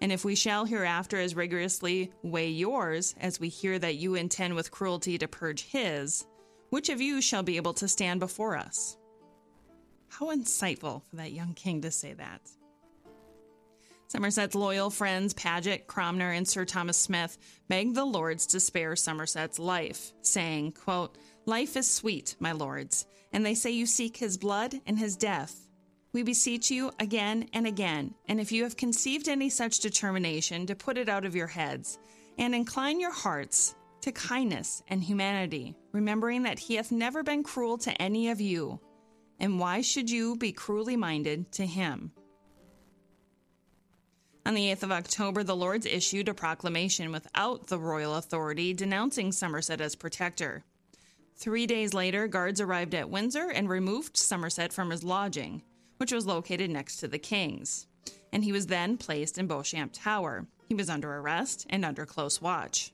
And 0.01 0.11
if 0.11 0.25
we 0.25 0.35
shall 0.35 0.65
hereafter 0.65 1.17
as 1.17 1.37
rigorously 1.37 2.11
weigh 2.21 2.49
yours, 2.49 3.15
as 3.21 3.39
we 3.39 3.47
hear 3.47 3.79
that 3.79 3.95
you 3.95 4.15
intend 4.15 4.55
with 4.55 4.71
cruelty 4.71 5.17
to 5.19 5.27
purge 5.29 5.61
his, 5.61 6.27
which 6.69 6.89
of 6.89 6.99
you 6.99 7.21
shall 7.21 7.43
be 7.43 7.55
able 7.55 7.75
to 7.75 7.87
stand 7.87 8.19
before 8.19 8.57
us? 8.57 8.97
How 10.09 10.35
insightful 10.35 11.01
for 11.09 11.15
that 11.15 11.31
young 11.31 11.53
king 11.53 11.79
to 11.83 11.91
say 11.91 12.11
that. 12.11 12.41
Somerset's 14.11 14.55
loyal 14.55 14.89
friends 14.89 15.33
Paget, 15.33 15.87
Cranmer, 15.87 16.31
and 16.31 16.45
Sir 16.45 16.65
Thomas 16.65 16.97
Smith 16.97 17.37
begged 17.69 17.95
the 17.95 18.03
lords 18.03 18.45
to 18.47 18.59
spare 18.59 18.93
Somerset's 18.97 19.57
life, 19.57 20.11
saying, 20.21 20.73
quote, 20.73 21.17
Life 21.45 21.77
is 21.77 21.89
sweet, 21.89 22.35
my 22.37 22.51
lords, 22.51 23.05
and 23.31 23.45
they 23.45 23.55
say 23.55 23.71
you 23.71 23.85
seek 23.85 24.17
his 24.17 24.37
blood 24.37 24.75
and 24.85 24.99
his 24.99 25.15
death. 25.15 25.65
We 26.11 26.23
beseech 26.23 26.69
you 26.69 26.91
again 26.99 27.47
and 27.53 27.65
again, 27.65 28.13
and 28.27 28.41
if 28.41 28.51
you 28.51 28.63
have 28.63 28.75
conceived 28.75 29.29
any 29.29 29.49
such 29.49 29.79
determination, 29.79 30.65
to 30.65 30.75
put 30.75 30.97
it 30.97 31.07
out 31.07 31.23
of 31.23 31.33
your 31.33 31.47
heads, 31.47 31.97
and 32.37 32.53
incline 32.53 32.99
your 32.99 33.13
hearts 33.13 33.75
to 34.01 34.11
kindness 34.11 34.83
and 34.89 35.01
humanity, 35.01 35.73
remembering 35.93 36.43
that 36.43 36.59
he 36.59 36.75
hath 36.75 36.91
never 36.91 37.23
been 37.23 37.43
cruel 37.43 37.77
to 37.77 38.01
any 38.01 38.27
of 38.27 38.41
you. 38.41 38.77
And 39.39 39.57
why 39.57 39.79
should 39.79 40.09
you 40.09 40.35
be 40.35 40.51
cruelly 40.51 40.97
minded 40.97 41.49
to 41.53 41.65
him? 41.65 42.11
On 44.43 44.55
the 44.55 44.71
8th 44.71 44.83
of 44.83 44.91
October, 44.91 45.43
the 45.43 45.55
Lords 45.55 45.85
issued 45.85 46.27
a 46.27 46.33
proclamation 46.33 47.11
without 47.11 47.67
the 47.67 47.77
royal 47.77 48.15
authority 48.15 48.73
denouncing 48.73 49.31
Somerset 49.31 49.79
as 49.79 49.95
protector. 49.95 50.63
Three 51.35 51.67
days 51.67 51.93
later, 51.93 52.27
guards 52.27 52.59
arrived 52.59 52.95
at 52.95 53.09
Windsor 53.09 53.51
and 53.51 53.69
removed 53.69 54.17
Somerset 54.17 54.73
from 54.73 54.89
his 54.89 55.03
lodging, 55.03 55.61
which 55.97 56.11
was 56.11 56.25
located 56.25 56.71
next 56.71 56.97
to 56.97 57.07
the 57.07 57.19
king's, 57.19 57.85
and 58.33 58.43
he 58.43 58.51
was 58.51 58.65
then 58.65 58.97
placed 58.97 59.37
in 59.37 59.45
Beauchamp 59.45 59.91
Tower. 59.93 60.47
He 60.67 60.75
was 60.75 60.89
under 60.89 61.15
arrest 61.17 61.67
and 61.69 61.85
under 61.85 62.07
close 62.07 62.41
watch. 62.41 62.93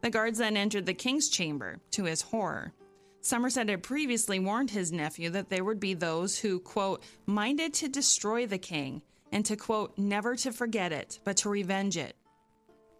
The 0.00 0.10
guards 0.10 0.38
then 0.38 0.56
entered 0.56 0.86
the 0.86 0.94
king's 0.94 1.28
chamber, 1.28 1.80
to 1.92 2.04
his 2.04 2.22
horror. 2.22 2.72
Somerset 3.20 3.68
had 3.68 3.82
previously 3.82 4.38
warned 4.38 4.70
his 4.70 4.92
nephew 4.92 5.30
that 5.30 5.48
there 5.48 5.64
would 5.64 5.80
be 5.80 5.94
those 5.94 6.38
who, 6.38 6.60
quote, 6.60 7.02
minded 7.26 7.74
to 7.74 7.88
destroy 7.88 8.46
the 8.46 8.58
king 8.58 9.02
and 9.32 9.44
to, 9.46 9.56
quote, 9.56 9.96
never 9.96 10.36
to 10.36 10.52
forget 10.52 10.92
it, 10.92 11.18
but 11.24 11.38
to 11.38 11.48
revenge 11.48 11.96
it. 11.96 12.14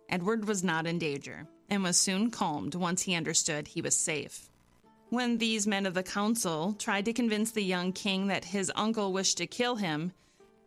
Edward 0.09 0.49
was 0.49 0.65
not 0.65 0.87
in 0.87 0.99
danger 0.99 1.47
and 1.71 1.83
was 1.83 1.97
soon 1.97 2.31
calmed 2.31 2.75
once 2.75 3.03
he 3.03 3.15
understood 3.15 3.69
he 3.69 3.81
was 3.81 3.97
safe. 3.97 4.49
When 5.11 5.39
these 5.39 5.67
men 5.67 5.87
of 5.87 5.95
the 5.95 6.03
council 6.03 6.75
tried 6.79 7.05
to 7.05 7.13
convince 7.13 7.51
the 7.51 7.63
young 7.63 7.93
king 7.93 8.29
that 8.29 8.47
his 8.47 8.73
uncle 8.75 9.13
wished 9.13 9.39
to 9.39 9.47
kill 9.47 9.77
him, 9.77 10.13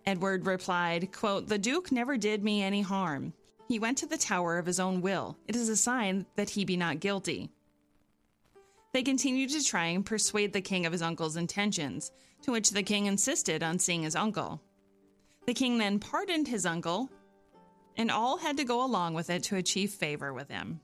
Edward 0.06 0.46
replied, 0.46 1.12
quote, 1.12 1.48
The 1.48 1.58
Duke 1.58 1.92
never 1.92 2.16
did 2.16 2.44
me 2.44 2.62
any 2.62 2.82
harm. 2.82 3.34
He 3.68 3.80
went 3.80 3.98
to 4.00 4.06
the 4.06 4.18
tower 4.18 4.60
of 4.60 4.68
his 4.68 4.80
own 4.80 5.02
will. 5.02 5.38
It 5.48 5.56
is 5.56 5.70
a 5.70 5.76
sign 5.76 6.28
that 6.36 6.52
he 6.52 6.64
be 6.64 6.78
not 6.78 7.00
guilty. 7.00 7.50
They 8.94 9.02
continued 9.04 9.50
to 9.50 9.64
try 9.64 9.88
and 9.88 10.06
persuade 10.06 10.54
the 10.54 10.62
king 10.62 10.86
of 10.86 10.92
his 10.92 11.02
uncle's 11.02 11.36
intentions, 11.36 12.12
to 12.44 12.52
which 12.52 12.70
the 12.70 12.84
king 12.84 13.08
insisted 13.08 13.64
on 13.64 13.80
seeing 13.80 14.04
his 14.04 14.16
uncle. 14.16 14.62
The 15.46 15.54
king 15.54 15.78
then 15.78 16.00
pardoned 16.00 16.48
his 16.48 16.66
uncle, 16.66 17.10
and 17.98 18.12
all 18.12 18.38
had 18.38 18.58
to 18.58 18.64
go 18.64 18.84
along 18.84 19.14
with 19.14 19.30
it 19.30 19.44
to 19.44 19.58
achieve 19.58 19.92
favor 19.92 20.34
with 20.34 20.50
him. 20.50 20.80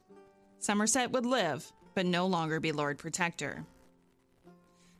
Somerset 0.59 1.11
would 1.11 1.25
live, 1.25 1.71
but 1.95 2.05
no 2.05 2.27
longer 2.27 2.59
be 2.59 2.71
Lord 2.71 2.97
Protector. 2.97 3.65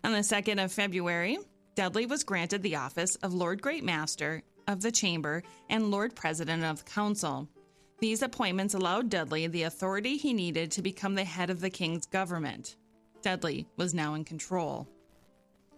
On 0.03 0.12
the 0.12 0.20
2nd 0.20 0.63
of 0.63 0.72
February, 0.72 1.38
Dudley 1.75 2.06
was 2.06 2.24
granted 2.24 2.63
the 2.63 2.75
office 2.75 3.15
of 3.18 3.34
Lord 3.34 3.62
Great 3.62 3.84
Master 3.84 4.41
of 4.68 4.82
the 4.82 4.91
Chamber 4.91 5.44
and 5.70 5.91
Lord 5.91 6.15
President 6.15 6.63
of 6.63 6.84
the 6.84 6.91
Council. 6.91 7.48
These 8.00 8.24
appointments 8.24 8.74
allowed 8.74 9.10
Dudley 9.10 9.46
the 9.46 9.63
authority 9.63 10.18
he 10.18 10.34
needed 10.34 10.72
to 10.72 10.82
become 10.82 11.13
the 11.13 11.24
head 11.24 11.51
of 11.51 11.62
the 11.62 11.70
king's 11.70 12.08
government. 12.08 12.77
Dudley 13.22 13.68
was 13.77 13.94
now 13.94 14.15
in 14.15 14.25
control. 14.25 14.88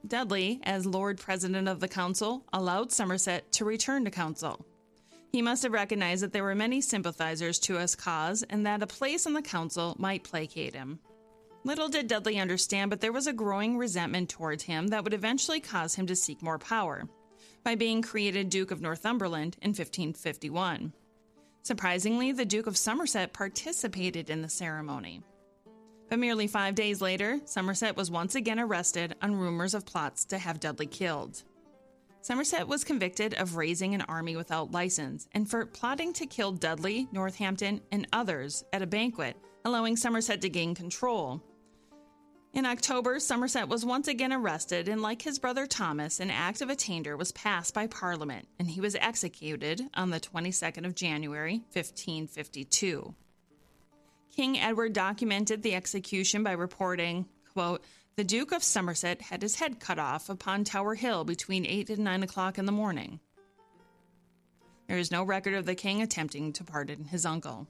Dudley, 0.06 0.60
as 0.64 0.86
Lord 0.86 1.18
President 1.18 1.68
of 1.68 1.80
the 1.80 1.88
Council, 1.88 2.44
allowed 2.52 2.92
Somerset 2.92 3.52
to 3.54 3.66
return 3.66 4.04
to 4.04 4.12
Council. 4.12 4.66
He 5.32 5.42
must 5.42 5.64
have 5.64 5.72
recognized 5.72 6.22
that 6.24 6.34
there 6.34 6.44
were 6.44 6.56
many 6.56 6.82
sympathizers 6.82 7.58
to 7.60 7.76
his 7.76 7.96
cause 7.96 8.44
and 8.50 8.66
that 8.66 8.84
a 8.84 8.88
place 8.88 9.26
on 9.26 9.34
the 9.34 9.42
Council 9.42 9.96
might 9.98 10.24
placate 10.24 10.76
him. 10.76 11.00
Little 11.64 11.88
did 11.88 12.08
Dudley 12.08 12.40
understand, 12.40 12.90
but 12.90 13.00
there 13.00 13.14
was 13.14 13.28
a 13.28 13.34
growing 13.34 13.78
resentment 13.78 14.30
towards 14.30 14.64
him 14.64 14.88
that 14.88 15.04
would 15.04 15.14
eventually 15.14 15.62
cause 15.62 15.96
him 15.96 16.06
to 16.08 16.16
seek 16.16 16.42
more 16.42 16.60
power 16.60 17.08
by 17.64 17.76
being 17.76 18.02
created 18.02 18.50
Duke 18.50 18.72
of 18.72 18.82
Northumberland 18.82 19.56
in 19.62 19.70
1551. 19.70 20.94
Surprisingly, 21.64 22.34
the 22.34 22.46
Duke 22.46 22.68
of 22.68 22.78
Somerset 22.78 23.32
participated 23.32 24.30
in 24.30 24.42
the 24.42 24.50
ceremony. 24.50 25.22
But 26.10 26.20
merely 26.20 26.48
five 26.48 26.76
days 26.76 27.02
later, 27.02 27.40
Somerset 27.46 27.98
was 27.98 28.12
once 28.12 28.36
again 28.36 28.60
arrested 28.60 29.16
on 29.22 29.36
rumors 29.36 29.74
of 29.74 29.86
plots 29.86 30.26
to 30.26 30.38
have 30.38 30.60
Dudley 30.60 30.86
killed. 30.86 31.44
Somerset 32.22 32.68
was 32.68 32.86
convicted 32.86 33.34
of 33.34 33.58
raising 33.58 33.94
an 33.94 34.02
army 34.02 34.38
without 34.38 34.72
license 34.72 35.28
and 35.34 35.50
for 35.50 35.66
plotting 35.66 36.14
to 36.14 36.26
kill 36.26 36.54
Dudley, 36.54 37.08
Northampton, 37.12 37.82
and 37.92 38.08
others 38.14 38.64
at 38.72 38.82
a 38.82 38.88
banquet, 38.88 39.36
allowing 39.66 39.98
Somerset 39.98 40.42
to 40.42 40.50
gain 40.50 40.74
control. 40.74 41.42
In 42.54 42.68
October, 42.68 43.20
Somerset 43.20 43.68
was 43.68 43.84
once 43.84 44.08
again 44.08 44.32
arrested, 44.32 44.88
and 44.88 45.02
like 45.02 45.24
his 45.24 45.40
brother 45.40 45.66
Thomas, 45.66 46.20
an 46.20 46.30
act 46.30 46.62
of 46.62 46.70
attainder 46.70 47.18
was 47.18 47.32
passed 47.32 47.74
by 47.74 47.88
Parliament, 47.88 48.48
and 48.60 48.70
he 48.70 48.80
was 48.80 48.96
executed 48.96 49.90
on 49.96 50.12
the 50.12 50.20
22nd 50.20 50.86
of 50.86 50.94
January, 50.94 51.64
1552. 51.74 53.16
King 54.36 54.60
Edward 54.60 54.94
documented 54.94 55.62
the 55.62 55.76
execution 55.76 56.44
by 56.44 56.54
reporting, 56.54 57.28
quote, 57.54 57.84
the 58.16 58.24
Duke 58.24 58.52
of 58.52 58.64
Somerset 58.64 59.22
had 59.22 59.44
his 59.44 59.56
head 59.56 59.80
cut 59.80 60.00
off 60.00 60.28
upon 60.28 60.64
Tower 60.64 60.96
Hill 60.96 61.24
between 61.24 61.68
8 61.68 61.92
and 61.92 62.04
9 62.04 62.24
o'clock 62.24 62.58
in 62.58 62.66
the 62.66 62.72
morning. 62.72 63.20
There 64.88 64.98
is 64.98 65.12
no 65.12 65.24
record 65.24 65.54
of 65.54 65.66
the 65.68 65.76
king 65.76 66.02
attempting 66.02 66.52
to 66.54 66.64
pardon 66.64 67.06
his 67.06 67.28
uncle. 67.28 67.68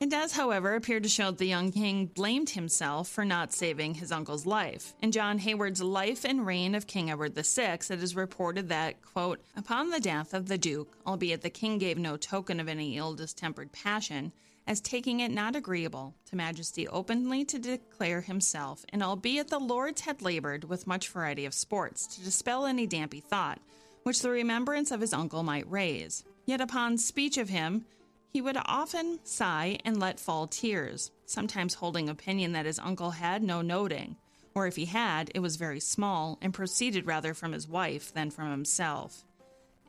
It 0.00 0.10
does, 0.10 0.32
however, 0.32 0.74
appear 0.74 0.98
to 0.98 1.08
show 1.08 1.26
that 1.26 1.38
the 1.38 1.46
young 1.46 1.70
king 1.70 2.06
blamed 2.06 2.50
himself 2.50 3.08
for 3.08 3.24
not 3.24 3.52
saving 3.52 3.94
his 3.94 4.10
uncle's 4.10 4.46
life. 4.46 4.92
In 5.00 5.12
John 5.12 5.38
Hayward's 5.38 5.82
Life 5.82 6.24
and 6.24 6.44
Reign 6.44 6.74
of 6.74 6.88
King 6.88 7.10
Edward 7.10 7.34
VI, 7.36 7.74
it 7.74 7.90
is 8.02 8.16
reported 8.16 8.68
that, 8.70 9.00
quote, 9.02 9.40
Upon 9.56 9.90
the 9.90 10.00
death 10.00 10.34
of 10.34 10.46
the 10.46 10.58
duke, 10.58 10.96
albeit 11.06 11.42
the 11.42 11.50
king 11.50 11.78
gave 11.78 11.96
no 11.96 12.16
token 12.16 12.58
of 12.58 12.68
any 12.68 12.96
ill 12.96 13.14
distempered 13.14 13.70
passion, 13.72 14.32
as 14.66 14.80
taking 14.80 15.20
it 15.20 15.30
not 15.30 15.56
agreeable 15.56 16.14
to 16.26 16.36
majesty 16.36 16.88
openly 16.88 17.44
to 17.44 17.58
declare 17.58 18.22
himself, 18.22 18.84
and 18.90 19.02
albeit 19.02 19.48
the 19.48 19.58
lords 19.58 20.02
had 20.02 20.22
labored 20.22 20.64
with 20.64 20.86
much 20.86 21.08
variety 21.08 21.44
of 21.44 21.54
sports 21.54 22.06
to 22.06 22.24
dispel 22.24 22.66
any 22.66 22.86
dampy 22.86 23.20
thought 23.20 23.60
which 24.04 24.20
the 24.20 24.30
remembrance 24.30 24.90
of 24.90 25.00
his 25.00 25.12
uncle 25.12 25.42
might 25.42 25.70
raise, 25.70 26.24
yet 26.46 26.60
upon 26.60 26.96
speech 26.96 27.36
of 27.36 27.48
him 27.48 27.84
he 28.32 28.40
would 28.40 28.58
often 28.66 29.18
sigh 29.24 29.78
and 29.84 29.98
let 29.98 30.20
fall 30.20 30.46
tears, 30.46 31.10
sometimes 31.24 31.74
holding 31.74 32.08
opinion 32.08 32.52
that 32.52 32.66
his 32.66 32.78
uncle 32.78 33.12
had 33.12 33.42
no 33.42 33.62
noting, 33.62 34.16
or 34.54 34.66
if 34.66 34.76
he 34.76 34.84
had, 34.84 35.30
it 35.34 35.40
was 35.40 35.56
very 35.56 35.80
small, 35.80 36.38
and 36.42 36.52
proceeded 36.52 37.06
rather 37.06 37.32
from 37.32 37.52
his 37.52 37.68
wife 37.68 38.12
than 38.12 38.30
from 38.30 38.50
himself. 38.50 39.24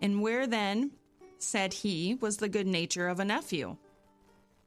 And 0.01 0.21
where 0.21 0.47
then, 0.47 0.91
said 1.39 1.73
he, 1.73 2.15
was 2.15 2.37
the 2.37 2.49
good 2.49 2.67
nature 2.67 3.07
of 3.07 3.19
a 3.19 3.25
nephew? 3.25 3.77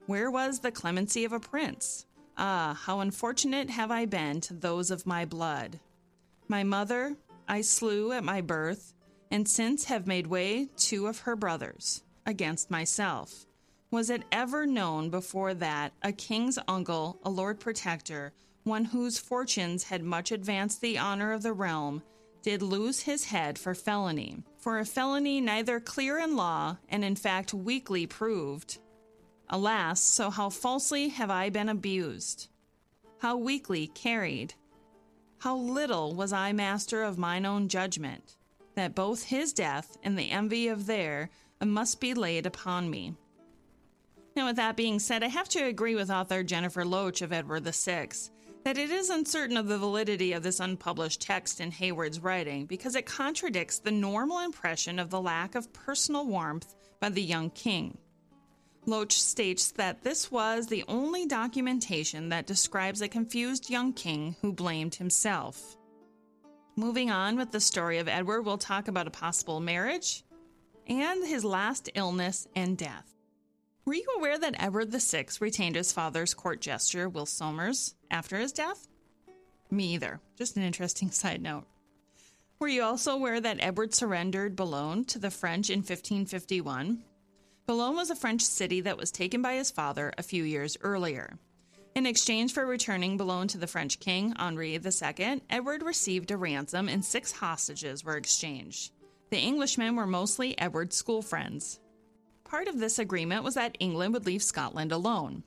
Where 0.09 0.31
was 0.31 0.61
the 0.61 0.73
clemency 0.73 1.27
of 1.27 1.35
a 1.35 1.39
prince? 1.39 2.07
Ah, 2.35 2.81
how 2.85 3.01
unfortunate 3.01 3.69
have 3.69 3.91
I 3.91 4.07
been 4.07 4.41
to 4.41 4.55
those 4.55 4.91
of 4.91 5.07
my 5.07 5.27
blood! 5.27 5.81
My 6.49 6.65
mother 6.65 7.19
I 7.47 7.61
slew 7.61 8.13
at 8.13 8.25
my 8.25 8.41
birth, 8.41 8.95
and 9.31 9.47
since 9.47 9.85
have 9.85 10.07
made 10.07 10.27
way 10.27 10.71
two 10.79 11.09
of 11.09 11.19
her 11.19 11.37
brothers 11.37 12.05
against 12.25 12.71
myself. 12.71 13.45
Was 13.91 14.09
it 14.09 14.23
ever 14.33 14.65
known 14.65 15.11
before 15.11 15.53
that 15.53 15.93
a 16.01 16.11
king's 16.11 16.59
uncle, 16.67 17.19
a 17.23 17.29
lord 17.29 17.61
protector, 17.61 18.33
one 18.65 18.87
whose 18.87 19.19
fortunes 19.19 19.83
had 19.83 20.03
much 20.03 20.33
advanced 20.33 20.81
the 20.81 20.97
honor 20.97 21.35
of 21.35 21.43
the 21.43 21.53
realm, 21.53 22.03
did 22.41 22.63
lose 22.63 23.01
his 23.01 23.25
head 23.25 23.59
for 23.59 23.75
felony, 23.75 24.43
for 24.57 24.79
a 24.79 24.87
felony 24.87 25.39
neither 25.43 25.79
clear 25.79 26.19
in 26.19 26.35
law 26.35 26.79
and 26.89 27.05
in 27.05 27.15
fact 27.15 27.53
weakly 27.53 28.07
proved? 28.07 28.79
Alas, 29.51 30.01
so 30.01 30.31
how 30.31 30.51
falsely 30.51 31.09
have 31.09 31.31
I 31.31 31.49
been 31.49 31.69
abused! 31.69 32.49
How 33.19 33.37
weakly 33.37 33.87
carried! 33.87 34.55
How 35.39 35.57
little 35.57 36.15
was 36.15 36.33
I 36.33 36.53
master 36.53 37.03
of 37.03 37.17
mine 37.17 37.47
own 37.47 37.69
judgment, 37.69 38.37
that 38.75 38.95
both 38.95 39.25
his 39.25 39.53
death 39.53 39.97
and 40.03 40.19
the 40.19 40.31
envy 40.31 40.69
of 40.69 40.87
their 40.87 41.31
must 41.65 42.01
be 42.01 42.15
laid 42.15 42.45
upon 42.45 42.91
me. 42.91 43.15
Now, 44.37 44.47
with 44.47 44.57
that 44.57 44.77
being 44.77 44.99
said, 44.99 45.25
I 45.25 45.29
have 45.29 45.49
to 45.51 45.65
agree 45.65 45.95
with 45.95 46.11
author 46.11 46.43
Jennifer 46.43 46.85
Loach 46.85 47.23
of 47.23 47.33
Edward 47.33 47.65
VI 47.65 48.09
that 48.65 48.77
it 48.77 48.91
is 48.91 49.09
uncertain 49.09 49.57
of 49.57 49.67
the 49.67 49.79
validity 49.79 50.33
of 50.33 50.43
this 50.43 50.61
unpublished 50.61 51.23
text 51.23 51.61
in 51.61 51.71
Hayward's 51.71 52.21
writing 52.21 52.67
because 52.67 52.95
it 52.95 53.07
contradicts 53.07 53.79
the 53.79 53.91
normal 53.91 54.41
impression 54.41 54.99
of 54.99 55.11
the 55.11 55.21
lack 55.21 55.55
of 55.55 55.73
personal 55.73 56.27
warmth 56.27 56.75
by 57.01 57.09
the 57.09 57.23
young 57.23 57.51
king. 57.51 57.97
Loach 58.89 59.21
states 59.21 59.71
that 59.73 60.03
this 60.03 60.33
was 60.33 60.67
the 60.67 60.83
only 60.89 61.27
documentation 61.27 62.31
that 62.31 62.47
describes 62.47 63.03
a 63.03 63.09
confused 63.09 63.69
young 63.69 63.93
king 63.93 64.35
who 64.41 64.51
blamed 64.51 64.95
himself. 64.95 65.77
Moving 66.75 67.11
on 67.11 67.37
with 67.37 67.53
the 67.53 67.61
story 67.61 67.99
of 67.99 68.09
Edward, 68.09 68.43
we'll 68.43 68.57
talk 68.57 68.89
about 68.89 69.07
a 69.07 69.11
possible 69.11 69.61
marriage 69.61 70.25
and 70.87 71.27
his 71.27 71.45
last 71.45 71.91
illness 71.95 72.49
and 72.57 72.79
death. 72.79 73.15
Were 73.85 73.93
you 73.93 74.07
aware 74.17 74.39
that 74.39 74.57
Edward 74.59 74.91
VI 74.91 75.27
retained 75.39 75.77
his 75.77 75.93
father's 75.93 76.33
court 76.33 76.63
jester, 76.63 77.11
Will 77.11 77.27
Somers, 77.27 77.95
after 78.11 78.39
his 78.39 78.53
death? 78.53 78.89
Me 79.71 79.93
either. 79.93 80.19
Just 80.39 80.57
an 80.57 80.63
interesting 80.63 81.11
side 81.11 81.43
note. 81.43 81.65
Were 82.59 82.69
you 82.69 82.83
also 82.85 83.13
aware 83.13 83.39
that 83.39 83.59
Edward 83.61 83.95
surrendered 83.95 84.57
Boulogne 84.57 85.05
to 85.07 85.19
the 85.19 85.31
French 85.31 85.69
in 85.69 85.81
1551? 85.81 87.05
Boulogne 87.69 87.97
was 87.97 88.09
a 88.09 88.17
French 88.17 88.41
city 88.41 88.81
that 88.81 88.97
was 88.97 89.11
taken 89.11 89.43
by 89.43 89.57
his 89.57 89.71
father 89.71 90.11
a 90.17 90.23
few 90.23 90.43
years 90.43 90.79
earlier. 90.81 91.39
In 91.95 92.07
exchange 92.07 92.55
for 92.55 92.65
returning 92.65 93.19
Boulogne 93.19 93.47
to 93.49 93.59
the 93.59 93.67
French 93.67 94.01
king, 94.01 94.33
Henri 94.39 94.73
II, 94.73 95.43
Edward 95.51 95.83
received 95.83 96.31
a 96.31 96.39
ransom 96.39 96.89
and 96.89 97.05
six 97.05 97.31
hostages 97.31 98.03
were 98.03 98.17
exchanged. 98.17 98.93
The 99.29 99.47
Englishmen 99.47 99.97
were 99.97 100.07
mostly 100.07 100.59
Edward's 100.59 100.97
school 100.97 101.21
friends. 101.21 101.79
Part 102.43 102.69
of 102.69 102.79
this 102.79 102.99
agreement 102.99 103.45
was 103.45 103.57
that 103.57 103.77
England 103.81 104.15
would 104.15 104.25
leave 104.25 104.43
Scotland 104.43 104.91
alone. 104.91 105.43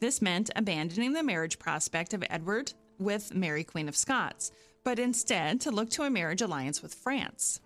This 0.00 0.20
meant 0.20 0.50
abandoning 0.56 1.12
the 1.12 1.22
marriage 1.22 1.60
prospect 1.60 2.12
of 2.12 2.24
Edward 2.28 2.72
with 2.98 3.32
Mary, 3.32 3.62
Queen 3.62 3.88
of 3.88 3.96
Scots, 3.96 4.50
but 4.82 4.98
instead 4.98 5.60
to 5.60 5.70
look 5.70 5.90
to 5.90 6.02
a 6.02 6.10
marriage 6.10 6.42
alliance 6.42 6.82
with 6.82 6.94
France. 6.94 7.60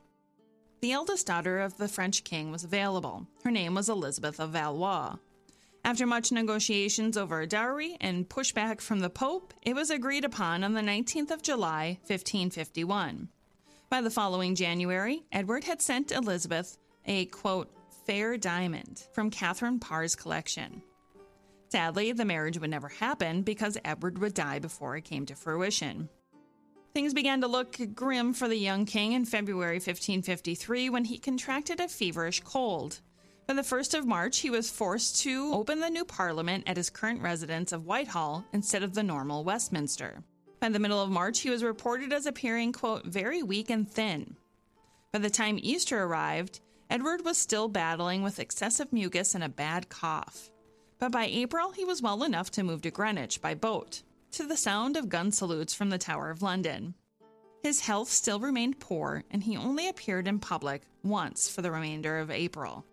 The 0.81 0.93
eldest 0.93 1.27
daughter 1.27 1.61
of 1.61 1.77
the 1.77 1.89
French 1.89 2.25
king 2.25 2.51
was 2.53 2.65
available. 2.65 3.27
Her 3.43 3.51
name 3.51 3.75
was 3.75 3.89
Elizabeth 3.89 4.39
of 4.39 4.51
Valois. 4.51 5.17
After 5.85 6.07
much 6.07 6.33
negotiations 6.33 7.17
over 7.17 7.41
a 7.41 7.47
dowry 7.47 7.97
and 8.01 8.29
pushback 8.29 8.81
from 8.81 9.01
the 9.01 9.11
Pope, 9.11 9.53
it 9.63 9.75
was 9.75 9.91
agreed 9.91 10.25
upon 10.25 10.65
on 10.65 10.73
the 10.73 10.81
19th 10.81 11.31
of 11.31 11.43
July, 11.43 11.99
1551. 12.07 13.29
By 13.91 14.01
the 14.01 14.11
following 14.11 14.55
January, 14.55 15.25
Edward 15.31 15.65
had 15.65 15.83
sent 15.83 16.11
Elizabeth 16.11 16.79
a 17.07 17.27
quote, 17.27 17.71
fair 18.07 18.37
diamond 18.37 19.07
from 19.13 19.31
Catherine 19.31 19.79
Parr's 19.79 20.17
collection. 20.17 20.83
Sadly, 21.69 22.13
the 22.13 22.25
marriage 22.25 22.59
would 22.59 22.71
never 22.71 22.89
happen 22.89 23.43
because 23.43 23.79
Edward 23.85 24.19
would 24.19 24.35
die 24.35 24.59
before 24.59 24.97
it 24.97 25.05
came 25.05 25.27
to 25.27 25.35
fruition. 25.35 26.09
Things 26.95 27.13
began 27.13 27.41
to 27.41 27.49
look 27.49 27.77
grim 27.97 28.33
for 28.33 28.47
the 28.47 28.57
young 28.57 28.87
king 28.87 29.15
in 29.15 29.25
February 29.25 29.79
1553 29.79 30.91
when 30.91 31.05
he 31.05 31.19
contracted 31.19 31.81
a 31.81 31.89
feverish 31.89 32.41
cold. 32.45 33.01
By 33.49 33.55
the 33.55 33.63
1st 33.63 33.99
of 33.99 34.07
March, 34.07 34.39
he 34.39 34.49
was 34.49 34.71
forced 34.71 35.21
to 35.23 35.53
open 35.53 35.81
the 35.81 35.91
new 35.91 36.05
parliament 36.05 36.63
at 36.69 36.77
his 36.77 36.91
current 36.91 37.21
residence 37.21 37.73
of 37.73 37.85
Whitehall 37.85 38.45
instead 38.53 38.85
of 38.85 38.95
the 38.95 39.03
normal 39.03 39.43
Westminster. 39.43 40.23
By 40.61 40.69
the 40.69 40.79
middle 40.79 41.03
of 41.03 41.11
March, 41.11 41.41
he 41.41 41.51
was 41.51 41.65
reported 41.65 42.13
as 42.13 42.27
appearing, 42.27 42.71
quote, 42.71 43.05
very 43.05 43.43
weak 43.43 43.71
and 43.71 43.91
thin. 43.91 44.37
By 45.13 45.19
the 45.19 45.31
time 45.31 45.59
Easter 45.61 46.05
arrived, 46.05 46.61
Edward 46.91 47.25
was 47.25 47.39
still 47.39 47.67
battling 47.67 48.23
with 48.23 48.39
excessive 48.39 48.93
mucus 48.93 49.35
and 49.35 49.43
a 49.43 49.49
bad 49.49 49.89
cough. 49.89 50.49
But 51.01 51.11
by 51.11 51.25
April, 51.25 51.73
he 51.73 51.85
was 51.85 52.03
well 52.03 52.23
enough 52.23 52.53
to 52.53 52.63
move 52.63 52.83
to 52.83 52.93
Greenwich 52.93 53.41
by 53.41 53.55
boat 53.55 54.05
to 54.35 54.47
the 54.47 54.57
sound 54.57 54.97
of 54.97 55.09
gun 55.09 55.31
salutes 55.31 55.73
from 55.73 55.91
the 55.91 55.99
Tower 55.99 56.29
of 56.29 56.43
London. 56.43 56.95
His 57.63 57.81
health 57.81 58.09
still 58.09 58.41
remained 58.41 58.81
poor, 58.81 59.23
and 59.31 59.45
he 59.45 59.57
only 59.57 59.89
appeared 59.89 60.27
in 60.27 60.41
public 60.41 60.83
once 61.05 61.49
for 61.49 61.63
the 61.63 61.71
remainder 61.71 62.19
of 62.19 62.33
April. 62.33 62.85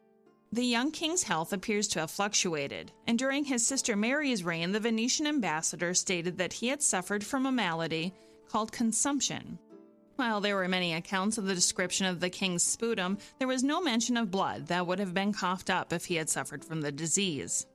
The 0.52 0.64
young 0.64 0.92
king's 0.92 1.24
health 1.24 1.52
appears 1.52 1.88
to 1.90 2.02
have 2.02 2.12
fluctuated, 2.12 2.92
and 3.08 3.18
during 3.18 3.44
his 3.46 3.66
sister 3.66 3.96
Mary's 3.96 4.44
reign, 4.44 4.72
the 4.72 4.80
Venetian 4.80 5.26
ambassador 5.26 5.96
stated 5.96 6.38
that 6.38 6.54
he 6.54 6.68
had 6.68 6.84
suffered 6.84 7.24
from 7.24 7.48
a 7.48 7.52
malady 7.52 8.14
called 8.48 8.72
consumption. 8.72 9.58
While 10.18 10.42
there 10.42 10.56
were 10.56 10.68
many 10.68 10.94
accounts 10.94 11.40
of 11.40 11.46
the 11.46 11.56
description 11.56 12.06
of 12.06 12.20
the 12.20 12.30
king's 12.30 12.64
sputum, 12.64 13.18
there 13.40 13.48
was 13.48 13.64
no 13.64 13.82
mention 13.82 14.16
of 14.16 14.30
blood 14.30 14.68
that 14.68 14.86
would 14.86 15.00
have 15.00 15.16
been 15.16 15.34
coughed 15.34 15.72
up 15.72 15.92
if 15.92 16.06
he 16.06 16.16
had 16.16 16.30
suffered 16.30 16.64
from 16.64 16.82
the 16.82 16.92
disease. 16.92 17.66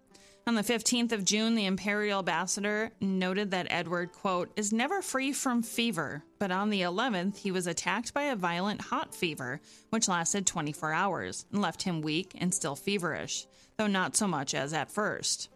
On 0.48 0.54
the 0.54 0.62
15th 0.62 1.10
of 1.10 1.24
June, 1.24 1.56
the 1.56 1.66
imperial 1.66 2.20
ambassador 2.20 2.92
noted 3.00 3.50
that 3.50 3.66
Edward, 3.68 4.12
quote, 4.12 4.52
is 4.54 4.72
never 4.72 5.02
free 5.02 5.32
from 5.32 5.60
fever, 5.60 6.22
but 6.38 6.52
on 6.52 6.70
the 6.70 6.82
11th, 6.82 7.38
he 7.38 7.50
was 7.50 7.66
attacked 7.66 8.14
by 8.14 8.22
a 8.22 8.36
violent 8.36 8.80
hot 8.80 9.12
fever, 9.12 9.60
which 9.90 10.06
lasted 10.06 10.46
24 10.46 10.92
hours 10.92 11.46
and 11.50 11.60
left 11.60 11.82
him 11.82 12.00
weak 12.00 12.30
and 12.38 12.54
still 12.54 12.76
feverish, 12.76 13.48
though 13.76 13.88
not 13.88 14.14
so 14.14 14.28
much 14.28 14.54
as 14.54 14.72
at 14.72 14.88
first. 14.88 15.48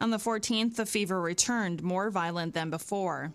On 0.00 0.10
the 0.10 0.16
14th, 0.16 0.74
the 0.74 0.86
fever 0.86 1.20
returned, 1.20 1.84
more 1.84 2.10
violent 2.10 2.52
than 2.52 2.68
before. 2.68 3.32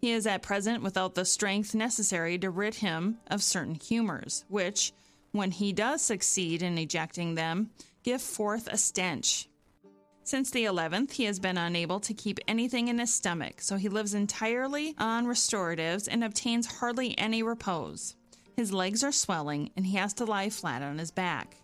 He 0.00 0.10
is 0.10 0.26
at 0.26 0.42
present 0.42 0.82
without 0.82 1.14
the 1.14 1.24
strength 1.24 1.72
necessary 1.72 2.36
to 2.40 2.50
rid 2.50 2.74
him 2.74 3.18
of 3.28 3.44
certain 3.44 3.76
humors, 3.76 4.44
which, 4.48 4.92
when 5.30 5.52
he 5.52 5.72
does 5.72 6.02
succeed 6.02 6.64
in 6.64 6.78
ejecting 6.78 7.36
them, 7.36 7.70
give 8.02 8.20
forth 8.20 8.66
a 8.66 8.76
stench, 8.76 9.48
since 10.26 10.50
the 10.50 10.64
11th, 10.64 11.12
he 11.12 11.24
has 11.24 11.38
been 11.38 11.56
unable 11.56 12.00
to 12.00 12.12
keep 12.12 12.40
anything 12.48 12.88
in 12.88 12.98
his 12.98 13.14
stomach, 13.14 13.60
so 13.60 13.76
he 13.76 13.88
lives 13.88 14.12
entirely 14.12 14.92
on 14.98 15.24
restoratives 15.24 16.08
and 16.10 16.24
obtains 16.24 16.66
hardly 16.66 17.16
any 17.16 17.44
repose. 17.44 18.16
His 18.56 18.72
legs 18.72 19.04
are 19.04 19.12
swelling, 19.12 19.70
and 19.76 19.86
he 19.86 19.96
has 19.96 20.12
to 20.14 20.24
lie 20.24 20.50
flat 20.50 20.82
on 20.82 20.98
his 20.98 21.12
back. 21.12 21.58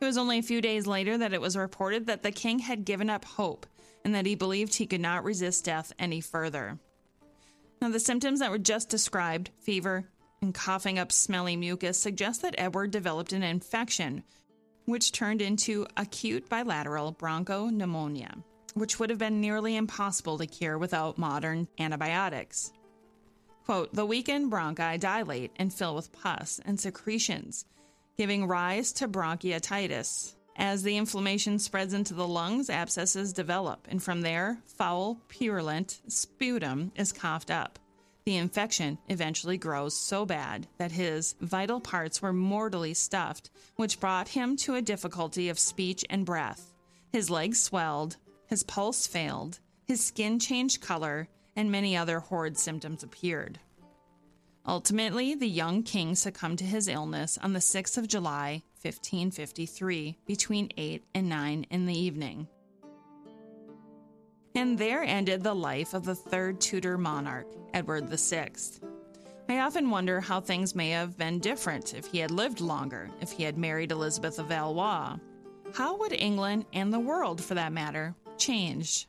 It 0.00 0.04
was 0.06 0.16
only 0.16 0.38
a 0.38 0.42
few 0.42 0.62
days 0.62 0.86
later 0.86 1.18
that 1.18 1.34
it 1.34 1.40
was 1.40 1.54
reported 1.54 2.06
that 2.06 2.22
the 2.22 2.32
king 2.32 2.60
had 2.60 2.86
given 2.86 3.10
up 3.10 3.26
hope 3.26 3.66
and 4.06 4.14
that 4.14 4.26
he 4.26 4.34
believed 4.34 4.74
he 4.74 4.86
could 4.86 5.02
not 5.02 5.24
resist 5.24 5.66
death 5.66 5.92
any 5.98 6.22
further. 6.22 6.78
Now, 7.82 7.90
the 7.90 8.00
symptoms 8.00 8.40
that 8.40 8.50
were 8.50 8.58
just 8.58 8.88
described 8.88 9.50
fever 9.60 10.08
and 10.40 10.54
coughing 10.54 10.98
up 10.98 11.12
smelly 11.12 11.56
mucus 11.56 11.98
suggest 11.98 12.40
that 12.40 12.54
Edward 12.56 12.90
developed 12.90 13.34
an 13.34 13.42
infection 13.42 14.24
which 14.86 15.12
turned 15.12 15.40
into 15.42 15.86
acute 15.96 16.48
bilateral 16.48 17.12
bronchopneumonia, 17.14 18.42
which 18.74 18.98
would 18.98 19.10
have 19.10 19.18
been 19.18 19.40
nearly 19.40 19.76
impossible 19.76 20.38
to 20.38 20.46
cure 20.46 20.78
without 20.78 21.18
modern 21.18 21.68
antibiotics. 21.78 22.72
Quote, 23.64 23.94
the 23.94 24.04
weakened 24.04 24.52
bronchi 24.52 25.00
dilate 25.00 25.52
and 25.56 25.72
fill 25.72 25.94
with 25.94 26.12
pus 26.12 26.60
and 26.66 26.78
secretions, 26.78 27.64
giving 28.18 28.46
rise 28.46 28.92
to 28.92 29.08
bronchitis. 29.08 30.36
As 30.56 30.82
the 30.82 30.96
inflammation 30.96 31.58
spreads 31.58 31.94
into 31.94 32.14
the 32.14 32.28
lungs, 32.28 32.70
abscesses 32.70 33.32
develop, 33.32 33.88
and 33.90 34.02
from 34.02 34.20
there, 34.20 34.58
foul, 34.66 35.18
purulent 35.28 36.00
sputum 36.08 36.92
is 36.94 37.10
coughed 37.10 37.50
up. 37.50 37.78
The 38.26 38.36
infection 38.36 38.96
eventually 39.08 39.58
grows 39.58 39.94
so 39.94 40.24
bad 40.24 40.66
that 40.78 40.92
his 40.92 41.34
vital 41.40 41.78
parts 41.78 42.22
were 42.22 42.32
mortally 42.32 42.94
stuffed, 42.94 43.50
which 43.76 44.00
brought 44.00 44.28
him 44.28 44.56
to 44.58 44.76
a 44.76 44.82
difficulty 44.82 45.50
of 45.50 45.58
speech 45.58 46.06
and 46.08 46.24
breath. 46.24 46.72
His 47.12 47.28
legs 47.28 47.62
swelled, 47.62 48.16
his 48.46 48.62
pulse 48.62 49.06
failed, 49.06 49.60
his 49.86 50.02
skin 50.02 50.38
changed 50.38 50.80
color, 50.80 51.28
and 51.54 51.70
many 51.70 51.96
other 51.96 52.18
horrid 52.18 52.56
symptoms 52.56 53.02
appeared. 53.02 53.60
Ultimately, 54.66 55.34
the 55.34 55.46
young 55.46 55.82
king 55.82 56.14
succumbed 56.14 56.58
to 56.60 56.64
his 56.64 56.88
illness 56.88 57.36
on 57.42 57.52
the 57.52 57.58
6th 57.58 57.98
of 57.98 58.08
July, 58.08 58.62
1553, 58.80 60.16
between 60.26 60.70
8 60.78 61.04
and 61.14 61.28
9 61.28 61.66
in 61.68 61.84
the 61.84 61.98
evening. 61.98 62.48
And 64.54 64.78
there 64.78 65.02
ended 65.02 65.42
the 65.42 65.54
life 65.54 65.94
of 65.94 66.04
the 66.04 66.14
third 66.14 66.60
Tudor 66.60 66.96
monarch, 66.96 67.46
Edward 67.72 68.08
VI. 68.08 68.52
I 69.48 69.58
often 69.58 69.90
wonder 69.90 70.20
how 70.20 70.40
things 70.40 70.74
may 70.74 70.90
have 70.90 71.18
been 71.18 71.38
different 71.38 71.92
if 71.92 72.06
he 72.06 72.18
had 72.18 72.30
lived 72.30 72.60
longer, 72.60 73.10
if 73.20 73.32
he 73.32 73.42
had 73.42 73.58
married 73.58 73.90
Elizabeth 73.90 74.38
of 74.38 74.46
Valois. 74.46 75.16
How 75.74 75.96
would 75.98 76.12
England, 76.12 76.66
and 76.72 76.92
the 76.92 77.00
world 77.00 77.42
for 77.42 77.54
that 77.54 77.72
matter, 77.72 78.14
change? 78.38 79.08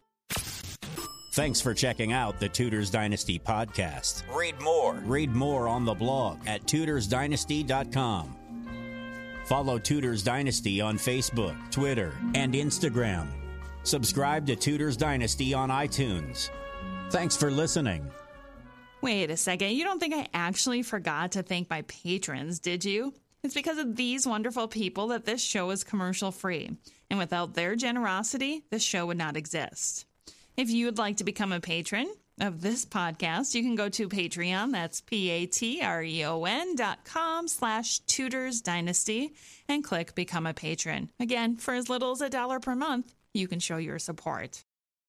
Thanks 1.34 1.62
for 1.62 1.74
checking 1.74 2.12
out 2.12 2.40
the 2.40 2.50
Tudors 2.50 2.90
Dynasty 2.90 3.38
podcast. 3.38 4.24
Read 4.34 4.60
more. 4.62 4.96
Read 5.06 5.36
more 5.36 5.68
on 5.68 5.86
the 5.86 5.94
blog 5.94 6.40
at 6.48 6.66
tudorsdynasty.com. 6.66 8.36
Follow 9.46 9.78
Tudors 9.78 10.24
Dynasty 10.24 10.82
on 10.82 10.98
Facebook, 10.98 11.56
Twitter, 11.72 12.14
and 12.34 12.54
Instagram. 12.54 13.28
Subscribe 13.86 14.46
to 14.48 14.56
Tudors 14.56 14.98
Dynasty 14.98 15.54
on 15.54 15.70
iTunes. 15.70 16.50
Thanks 17.12 17.38
for 17.38 17.52
listening. 17.52 18.10
Wait 19.02 19.30
a 19.30 19.38
second, 19.38 19.72
you 19.72 19.84
don't 19.84 20.00
think 20.00 20.16
I 20.16 20.28
actually 20.34 20.82
forgot 20.82 21.34
to 21.34 21.44
thank 21.44 21.70
my 21.70 21.84
patrons, 21.84 22.60
did 22.60 22.84
you? 22.84 23.14
It's 23.44 23.54
because 23.54 23.78
of 23.78 23.96
these 23.96 24.26
wonderful 24.26 24.68
people 24.68 25.08
that 25.10 25.26
this 25.26 25.42
show 25.42 25.70
is 25.70 25.84
commercial 25.84 26.32
free, 26.32 26.72
and 27.12 27.20
without 27.20 27.54
their 27.54 27.76
generosity, 27.76 28.64
this 28.72 28.82
show 28.84 29.06
would 29.06 29.18
not 29.20 29.38
exist. 29.38 30.06
If 30.58 30.72
you 30.72 30.86
would 30.86 30.98
like 30.98 31.18
to 31.18 31.24
become 31.24 31.52
a 31.52 31.60
patron, 31.60 32.08
of 32.42 32.62
this 32.62 32.86
podcast, 32.86 33.54
you 33.54 33.62
can 33.62 33.76
go 33.76 33.90
to 33.90 34.10
Patreon. 34.10 34.72
That's 34.72 35.02
P-A-T-R-E-O-N 35.02 36.76
dot 36.76 37.06
com 37.06 37.48
slash 37.48 38.00
Tudors 38.00 38.62
Dynasty 38.62 39.34
and 39.70 39.84
click 39.84 40.16
Become 40.16 40.46
a 40.46 40.54
Patron. 40.54 41.12
Again, 41.20 41.56
for 41.56 41.74
as 41.74 41.90
little 41.90 42.12
as 42.12 42.22
a 42.22 42.30
dollar 42.30 42.60
per 42.60 42.76
month, 42.76 43.14
you 43.36 43.48
can 43.48 43.60
show 43.60 43.78
your 43.78 44.00
support. 44.00 44.64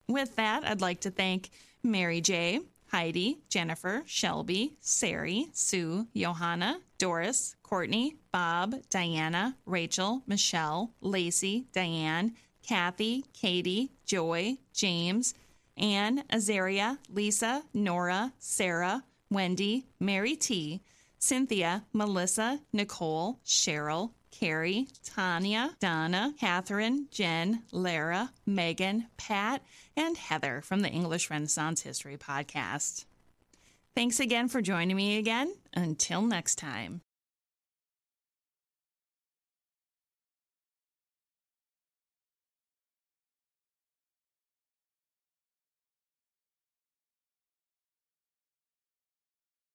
With 0.08 0.36
that, 0.36 0.64
I'd 0.64 0.80
like 0.80 1.00
to 1.00 1.10
thank 1.10 1.50
Mary 1.82 2.20
J., 2.20 2.60
Heidi, 2.92 3.38
Jennifer, 3.48 4.02
Shelby, 4.06 4.76
Sari, 4.80 5.48
Sue, 5.52 6.06
Johanna, 6.14 6.80
Doris, 6.98 7.56
Courtney, 7.62 8.16
Bob, 8.32 8.76
Diana, 8.90 9.56
Rachel, 9.66 10.22
Michelle, 10.26 10.92
Lacey, 11.00 11.66
Diane, 11.72 12.34
Kathy, 12.62 13.24
Katie, 13.32 13.90
Joy, 14.04 14.58
James, 14.72 15.34
Anne, 15.76 16.22
Azaria, 16.32 16.98
Lisa, 17.12 17.62
Nora, 17.74 18.32
Sarah, 18.38 19.04
Wendy, 19.30 19.86
Mary 19.98 20.36
T, 20.36 20.80
Cynthia, 21.18 21.84
Melissa, 21.92 22.60
Nicole, 22.72 23.40
Cheryl, 23.44 24.12
Carrie, 24.38 24.86
Tanya, 25.02 25.76
Donna, 25.80 26.34
Catherine, 26.38 27.06
Jen, 27.10 27.62
Lara, 27.72 28.32
Megan, 28.44 29.06
Pat, 29.16 29.62
and 29.96 30.16
Heather 30.18 30.60
from 30.60 30.80
the 30.80 30.90
English 30.90 31.30
Renaissance 31.30 31.80
History 31.80 32.18
Podcast. 32.18 33.06
Thanks 33.94 34.20
again 34.20 34.48
for 34.48 34.60
joining 34.60 34.94
me 34.94 35.16
again. 35.16 35.54
Until 35.72 36.20
next 36.20 36.56
time. 36.56 37.05